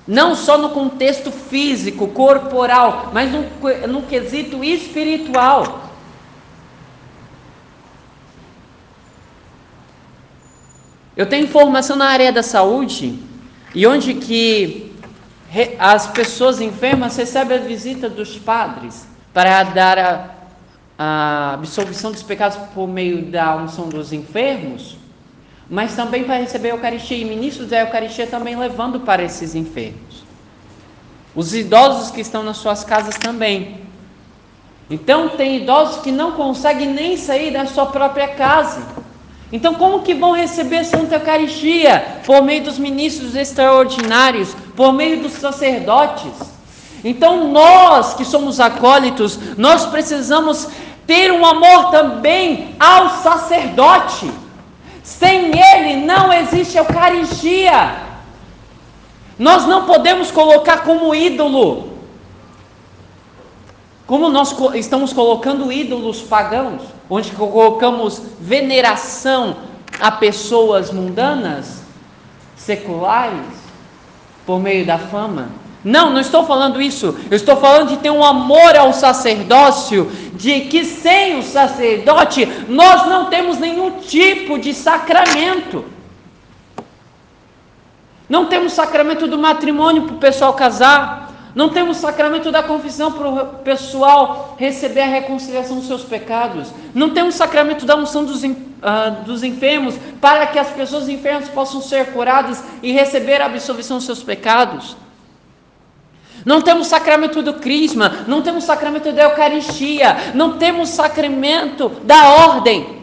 Não 0.09 0.35
só 0.35 0.59
no 0.59 0.71
contexto 0.71 1.31
físico, 1.31 2.09
corporal, 2.09 3.11
mas 3.13 3.31
no, 3.31 3.45
no 3.87 4.03
quesito 4.03 4.65
espiritual. 4.65 5.90
Eu 11.21 11.27
tenho 11.27 11.47
formação 11.49 11.97
na 11.97 12.07
área 12.07 12.33
da 12.33 12.43
saúde 12.43 13.19
e 13.75 13.87
onde 13.87 14.15
que 14.15 14.91
as 15.79 16.07
pessoas 16.07 16.63
enfermas 16.63 17.15
recebem 17.15 17.59
a 17.59 17.61
visita 17.61 18.09
dos 18.09 18.39
padres 18.39 19.07
para 19.31 19.63
dar 19.65 19.99
a, 19.99 20.31
a 20.99 21.53
absolvição 21.53 22.11
dos 22.11 22.23
pecados 22.23 22.57
por 22.75 22.89
meio 22.89 23.27
da 23.27 23.55
unção 23.55 23.91
dos 23.91 24.15
enfermos, 24.15 24.97
mas 25.69 25.95
também 25.95 26.25
para 26.25 26.39
receber 26.39 26.71
a 26.71 26.77
Eucaristia 26.77 27.19
e 27.19 27.25
ministros 27.27 27.69
da 27.69 27.81
Eucaristia 27.81 28.27
também 28.27 28.57
levando 28.57 29.01
para 29.01 29.23
esses 29.23 29.55
enfermos. 29.55 30.25
Os 31.35 31.53
idosos 31.53 32.11
que 32.11 32.23
estão 32.23 32.43
nas 32.43 32.57
suas 32.57 32.83
casas 32.83 33.17
também. 33.17 33.83
Então 34.89 35.29
tem 35.29 35.59
idosos 35.59 36.01
que 36.01 36.11
não 36.11 36.33
conseguem 36.33 36.89
nem 36.89 37.19
sair 37.19 37.53
da 37.53 37.67
sua 37.67 37.85
própria 37.85 38.29
casa 38.29 39.00
então, 39.53 39.75
como 39.75 40.03
que 40.03 40.15
vão 40.15 40.33
receber 40.33 40.85
Santa 40.85 41.17
Eucaristia? 41.17 42.21
Por 42.25 42.43
meio 42.43 42.63
dos 42.63 42.79
ministros 42.79 43.35
extraordinários, 43.35 44.55
por 44.77 44.93
meio 44.93 45.23
dos 45.23 45.33
sacerdotes. 45.33 46.33
Então, 47.03 47.49
nós 47.49 48.15
que 48.15 48.25
somos 48.25 48.61
acólitos, 48.61 49.39
nós 49.57 49.87
precisamos 49.87 50.69
ter 51.05 51.33
um 51.33 51.45
amor 51.45 51.91
também 51.91 52.77
ao 52.79 53.23
sacerdote. 53.23 54.31
Sem 55.03 55.51
ele 55.59 56.07
não 56.07 56.33
existe 56.33 56.79
Eucaristia. 56.79 57.97
Nós 59.37 59.67
não 59.67 59.85
podemos 59.85 60.31
colocar 60.31 60.85
como 60.85 61.13
ídolo, 61.13 61.90
como 64.11 64.29
nós 64.29 64.53
estamos 64.75 65.13
colocando 65.13 65.71
ídolos 65.71 66.21
pagãos 66.21 66.83
onde 67.09 67.31
colocamos 67.31 68.21
veneração 68.41 69.59
a 70.01 70.11
pessoas 70.11 70.91
mundanas, 70.91 71.85
seculares, 72.57 73.47
por 74.45 74.59
meio 74.59 74.85
da 74.85 74.99
fama. 74.99 75.51
Não, 75.85 76.11
não 76.11 76.19
estou 76.19 76.45
falando 76.45 76.83
isso. 76.83 77.17
Eu 77.31 77.37
estou 77.37 77.57
falando 77.59 77.91
de 77.91 77.99
ter 77.99 78.11
um 78.11 78.25
amor 78.25 78.77
ao 78.77 78.93
sacerdócio, 78.93 80.11
de 80.35 80.63
que 80.63 80.85
sem 80.85 81.39
o 81.39 81.43
sacerdote 81.45 82.47
nós 82.69 83.07
não 83.07 83.27
temos 83.27 83.59
nenhum 83.59 83.93
tipo 84.01 84.59
de 84.59 84.75
sacramento. 84.75 85.85
Não 88.29 88.47
temos 88.47 88.73
sacramento 88.73 89.29
do 89.29 89.39
matrimônio 89.39 90.03
para 90.03 90.17
o 90.17 90.19
pessoal 90.19 90.53
casar. 90.55 91.30
Não 91.55 91.69
temos 91.69 91.97
sacramento 91.97 92.53
da 92.53 92.63
confissão 92.63 93.13
para 93.13 93.29
o 93.29 93.47
pessoal 93.59 94.55
receber 94.59 95.03
a 95.03 95.07
reconciliação 95.07 95.77
dos 95.77 95.87
seus 95.87 96.05
pecados. 96.05 96.69
Não 96.95 97.11
temos 97.11 97.35
sacramento 97.35 97.85
da 97.85 97.97
unção 97.97 98.25
dos, 98.25 98.43
uh, 98.45 99.25
dos 99.25 99.43
enfermos 99.43 99.97
para 100.21 100.47
que 100.47 100.59
as 100.59 100.71
pessoas 100.71 101.09
enfermas 101.09 101.49
possam 101.49 101.81
ser 101.81 102.13
curadas 102.13 102.63
e 102.83 102.93
receber 102.93 103.41
a 103.41 103.47
absolvição 103.47 103.97
dos 103.97 104.07
seus 104.07 104.23
pecados. 104.23 104.97
Não 106.45 106.63
temos 106.63 106.87
sacramento 106.87 107.43
do 107.43 107.55
crisma, 107.55 108.25
não 108.27 108.41
temos 108.43 108.65
sacramento 108.65 109.13
da 109.13 109.25
Eucaristia, 109.25 110.17
não 110.35 110.57
temos 110.57 110.89
sacramento 110.91 111.89
da 112.05 112.31
ordem. 112.31 113.01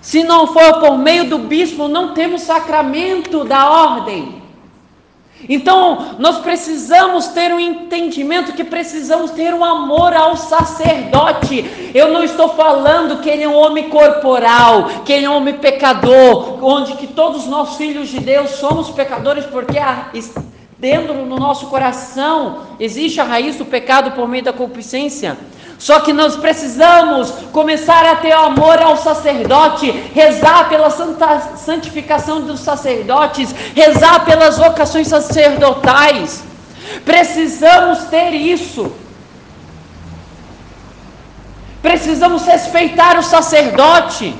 Se 0.00 0.22
não 0.22 0.46
for 0.46 0.80
por 0.80 0.96
meio 0.96 1.28
do 1.28 1.38
bispo, 1.38 1.88
não 1.88 2.14
temos 2.14 2.42
sacramento 2.42 3.44
da 3.44 3.68
ordem. 3.68 4.39
Então, 5.48 6.16
nós 6.18 6.38
precisamos 6.38 7.28
ter 7.28 7.52
um 7.52 7.58
entendimento 7.58 8.52
que 8.52 8.62
precisamos 8.62 9.30
ter 9.30 9.54
um 9.54 9.64
amor 9.64 10.12
ao 10.12 10.36
sacerdote. 10.36 11.90
Eu 11.94 12.12
não 12.12 12.22
estou 12.22 12.50
falando 12.50 13.20
que 13.20 13.28
ele 13.28 13.44
é 13.44 13.48
um 13.48 13.56
homem 13.56 13.88
corporal, 13.88 15.02
que 15.04 15.12
ele 15.12 15.24
é 15.26 15.30
um 15.30 15.36
homem 15.36 15.54
pecador, 15.54 16.62
onde 16.62 16.94
que 16.94 17.06
todos 17.06 17.46
nós 17.46 17.76
filhos 17.76 18.08
de 18.08 18.20
Deus 18.20 18.50
somos 18.50 18.90
pecadores 18.90 19.46
porque 19.46 19.78
dentro 20.78 21.14
do 21.14 21.36
nosso 21.36 21.66
coração 21.66 22.66
existe 22.78 23.20
a 23.20 23.24
raiz 23.24 23.56
do 23.56 23.64
pecado 23.64 24.12
por 24.12 24.28
meio 24.28 24.44
da 24.44 24.52
concupiscência. 24.52 25.36
Só 25.80 26.00
que 26.00 26.12
nós 26.12 26.36
precisamos 26.36 27.30
começar 27.52 28.04
a 28.04 28.16
ter 28.16 28.32
amor 28.32 28.82
ao 28.82 28.98
sacerdote, 28.98 29.90
rezar 29.90 30.68
pela 30.68 30.90
santa, 30.90 31.56
santificação 31.56 32.42
dos 32.42 32.60
sacerdotes, 32.60 33.54
rezar 33.74 34.26
pelas 34.26 34.58
vocações 34.58 35.08
sacerdotais. 35.08 36.44
Precisamos 37.02 38.04
ter 38.04 38.32
isso. 38.34 38.92
Precisamos 41.80 42.44
respeitar 42.44 43.18
o 43.18 43.22
sacerdote. 43.22 44.34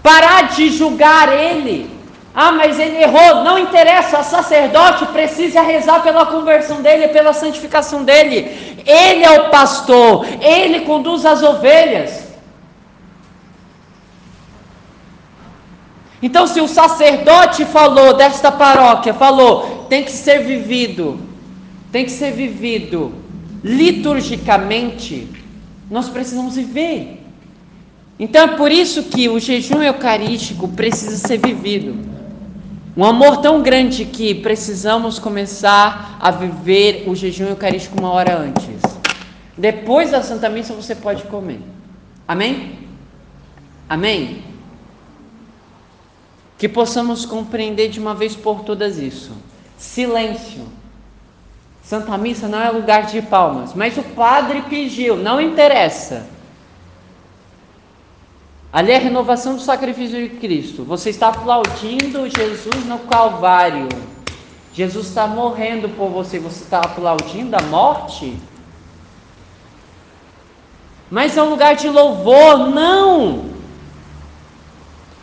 Parar 0.00 0.50
de 0.50 0.70
julgar 0.70 1.28
ele. 1.32 1.93
Ah, 2.34 2.50
mas 2.50 2.80
ele 2.80 2.96
errou. 2.96 3.44
Não 3.44 3.58
interessa, 3.58 4.18
o 4.18 4.24
sacerdote 4.24 5.06
precisa 5.06 5.62
rezar 5.62 6.02
pela 6.02 6.26
conversão 6.26 6.82
dele, 6.82 7.08
pela 7.08 7.32
santificação 7.32 8.02
dele. 8.02 8.82
Ele 8.84 9.24
é 9.24 9.40
o 9.40 9.50
pastor, 9.50 10.26
ele 10.40 10.80
conduz 10.80 11.24
as 11.24 11.42
ovelhas. 11.42 12.24
Então, 16.20 16.46
se 16.46 16.60
o 16.60 16.66
sacerdote 16.66 17.64
falou 17.66 18.14
desta 18.14 18.50
paróquia, 18.50 19.12
falou, 19.12 19.86
tem 19.88 20.02
que 20.02 20.10
ser 20.10 20.38
vivido, 20.38 21.20
tem 21.92 22.04
que 22.04 22.10
ser 22.10 22.32
vivido 22.32 23.14
liturgicamente, 23.62 25.28
nós 25.90 26.08
precisamos 26.08 26.56
viver. 26.56 27.20
Então 28.18 28.44
é 28.44 28.48
por 28.56 28.70
isso 28.70 29.04
que 29.04 29.28
o 29.28 29.38
jejum 29.38 29.82
eucarístico 29.82 30.68
precisa 30.68 31.16
ser 31.16 31.38
vivido. 31.38 32.13
Um 32.96 33.04
amor 33.04 33.38
tão 33.38 33.60
grande 33.60 34.04
que 34.04 34.34
precisamos 34.36 35.18
começar 35.18 36.16
a 36.20 36.30
viver 36.30 37.08
o 37.08 37.14
jejum 37.16 37.46
eucarístico 37.46 37.98
uma 37.98 38.10
hora 38.10 38.38
antes. 38.38 38.80
Depois 39.58 40.12
da 40.12 40.22
Santa 40.22 40.48
Missa 40.48 40.74
você 40.74 40.94
pode 40.94 41.24
comer. 41.24 41.60
Amém? 42.26 42.78
Amém? 43.88 44.44
Que 46.56 46.68
possamos 46.68 47.26
compreender 47.26 47.88
de 47.88 47.98
uma 47.98 48.14
vez 48.14 48.36
por 48.36 48.60
todas 48.60 48.96
isso. 48.96 49.32
Silêncio. 49.76 50.62
Santa 51.82 52.16
Missa 52.16 52.46
não 52.46 52.60
é 52.60 52.70
lugar 52.70 53.06
de 53.06 53.20
palmas, 53.20 53.74
mas 53.74 53.98
o 53.98 54.02
padre 54.02 54.62
pediu, 54.70 55.16
não 55.16 55.40
interessa. 55.40 56.26
Ali 58.74 58.90
é 58.90 58.96
a 58.96 58.98
renovação 58.98 59.54
do 59.54 59.60
sacrifício 59.60 60.20
de 60.20 60.30
Cristo. 60.30 60.82
Você 60.82 61.10
está 61.10 61.28
aplaudindo 61.28 62.28
Jesus 62.28 62.84
no 62.86 62.98
Calvário. 62.98 63.88
Jesus 64.72 65.06
está 65.06 65.28
morrendo 65.28 65.88
por 65.90 66.08
você. 66.08 66.40
Você 66.40 66.64
está 66.64 66.80
aplaudindo 66.80 67.54
a 67.54 67.62
morte? 67.62 68.36
Mas 71.08 71.36
é 71.36 71.42
um 71.44 71.50
lugar 71.50 71.76
de 71.76 71.88
louvor, 71.88 72.68
não. 72.68 73.44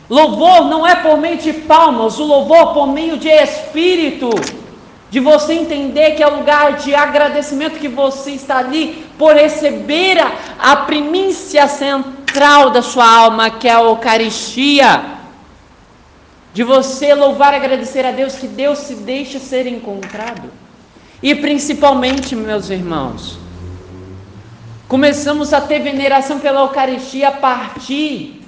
Louvor 0.10 0.70
não 0.70 0.88
é 0.88 0.96
por 0.96 1.18
meio 1.18 1.38
de 1.38 1.52
palmas, 1.52 2.20
o 2.20 2.24
louvor 2.24 2.74
por 2.74 2.88
meio 2.88 3.18
de 3.18 3.28
espírito 3.28 4.30
de 5.10 5.20
você 5.20 5.56
entender 5.56 6.12
que 6.12 6.24
é 6.24 6.28
o 6.28 6.38
lugar 6.38 6.78
de 6.78 6.96
agradecimento 6.96 7.80
que 7.80 7.90
você 7.90 8.32
está 8.32 8.60
ali 8.60 9.06
por 9.18 9.34
receber 9.34 10.18
a, 10.20 10.32
a 10.58 10.76
primícia 10.78 11.68
central 12.32 12.70
da 12.70 12.82
sua 12.82 13.06
alma, 13.06 13.50
que 13.50 13.68
é 13.68 13.74
a 13.74 13.82
Eucaristia. 13.82 15.04
De 16.54 16.64
você 16.64 17.14
louvar 17.14 17.54
e 17.54 17.58
agradecer 17.58 18.06
a 18.06 18.12
Deus 18.12 18.36
que 18.36 18.48
Deus 18.48 18.80
se 18.80 18.96
deixa 18.96 19.40
ser 19.40 19.68
encontrado. 19.68 20.50
E 21.24 21.36
principalmente, 21.36 22.36
meus 22.36 22.70
irmãos, 22.70 23.38
começamos 24.88 25.54
a 25.54 25.62
ter 25.62 25.80
veneração 25.80 26.40
pela 26.40 26.62
Eucaristia 26.62 27.30
a 27.30 27.32
partir 27.32 28.42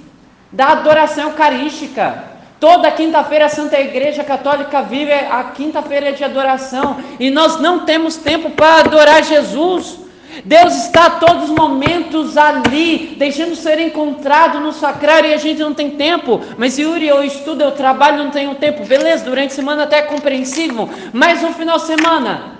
da 0.52 0.68
adoração 0.68 1.28
eucarística. 1.28 2.24
Toda 2.60 2.90
quinta-feira 2.90 3.46
a 3.46 3.48
Santa 3.48 3.78
Igreja 3.80 4.22
Católica 4.24 4.82
vive 4.82 5.12
a 5.12 5.44
quinta-feira 5.44 6.12
de 6.12 6.24
adoração 6.24 6.98
e 7.18 7.30
nós 7.30 7.58
não 7.60 7.84
temos 7.84 8.16
tempo 8.16 8.50
para 8.50 8.80
adorar 8.80 9.22
Jesus. 9.22 10.03
Deus 10.44 10.74
está 10.86 11.06
a 11.06 11.10
todos 11.10 11.50
os 11.50 11.50
momentos 11.50 12.36
ali, 12.36 13.14
deixando 13.18 13.54
ser 13.54 13.78
encontrado 13.78 14.60
no 14.60 14.72
sacrário 14.72 15.30
e 15.30 15.34
a 15.34 15.38
gente 15.38 15.60
não 15.60 15.74
tem 15.74 15.90
tempo. 15.90 16.40
Mas 16.56 16.78
Yuri, 16.78 17.06
eu 17.06 17.22
estudo, 17.22 17.62
eu 17.62 17.72
trabalho, 17.72 18.24
não 18.24 18.30
tenho 18.30 18.54
tempo. 18.54 18.84
Beleza, 18.84 19.24
durante 19.24 19.52
a 19.52 19.54
semana 19.54 19.84
até 19.84 19.98
é 19.98 20.02
compreensível, 20.02 20.88
mas 21.12 21.42
no 21.42 21.52
final 21.52 21.78
de 21.78 21.86
semana, 21.86 22.58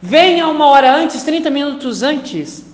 venha 0.00 0.48
uma 0.48 0.66
hora 0.66 0.94
antes, 0.94 1.22
30 1.22 1.50
minutos 1.50 2.02
antes, 2.02 2.64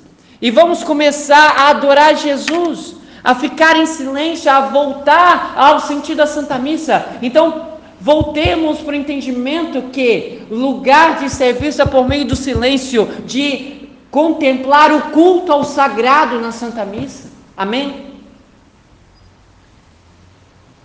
e 0.41 0.51
vamos 0.51 0.83
começar 0.83 1.55
a 1.57 1.69
adorar 1.71 2.17
Jesus 2.17 2.97
a 3.23 3.35
ficar 3.35 3.77
em 3.77 3.87
silêncio, 3.87 4.51
a 4.51 4.61
voltar 4.61 5.55
ao 5.57 5.81
sentido 5.81 6.19
da 6.19 6.27
Santa 6.27 6.57
Missa. 6.59 7.05
Então, 7.21 7.78
voltemos 8.01 8.79
para 8.79 8.93
o 8.93 8.97
entendimento 8.97 9.91
que 9.91 10.43
lugar 10.51 11.19
de 11.19 11.31
serviço 11.31 11.83
é 11.83 11.87
por 11.87 12.07
meio 12.07 12.25
do 12.25 12.37
silêncio, 12.37 13.07
de 13.27 13.89
contemplar 14.11 14.93
o 14.93 15.11
culto 15.11 15.53
ao 15.53 15.65
sagrado 15.65 16.41
na 16.41 16.53
Santa 16.53 16.85
Missa. 16.85 17.29
Amém? 17.57 18.09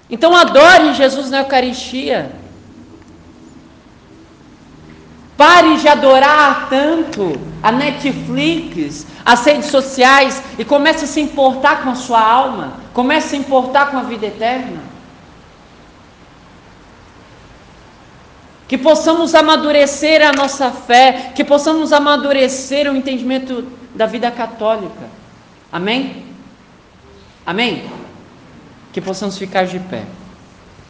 Então 0.10 0.36
adore 0.36 0.94
Jesus 0.94 1.30
na 1.30 1.40
Eucaristia. 1.40 2.32
Pare 5.38 5.78
de 5.78 5.88
adorar 5.88 6.68
tanto 6.70 7.40
a 7.62 7.72
Netflix, 7.72 9.08
as 9.26 9.44
redes 9.46 9.68
sociais 9.68 10.44
e 10.60 10.64
comece 10.64 11.06
a 11.06 11.08
se 11.08 11.20
importar 11.20 11.84
com 11.84 11.90
a 11.90 11.96
sua 11.96 12.22
alma, 12.22 12.74
comece 12.94 13.28
a 13.28 13.30
se 13.32 13.38
importar 13.38 13.90
com 13.90 13.98
a 13.98 14.04
vida 14.04 14.28
eterna. 14.28 14.93
Que 18.68 18.78
possamos 18.78 19.36
amadurecer 19.36 20.26
a 20.26 20.32
nossa 20.32 20.72
fé, 20.72 21.32
que 21.36 21.44
possamos 21.44 21.92
amadurecer 21.92 22.92
o 22.92 22.96
entendimento 22.96 23.68
da 23.94 24.06
vida 24.06 24.32
católica. 24.32 25.10
Amém? 25.72 26.26
Amém? 27.46 27.84
Que 28.92 29.02
possamos 29.02 29.38
ficar 29.38 29.66
de 29.66 29.80
pé. 29.80 30.04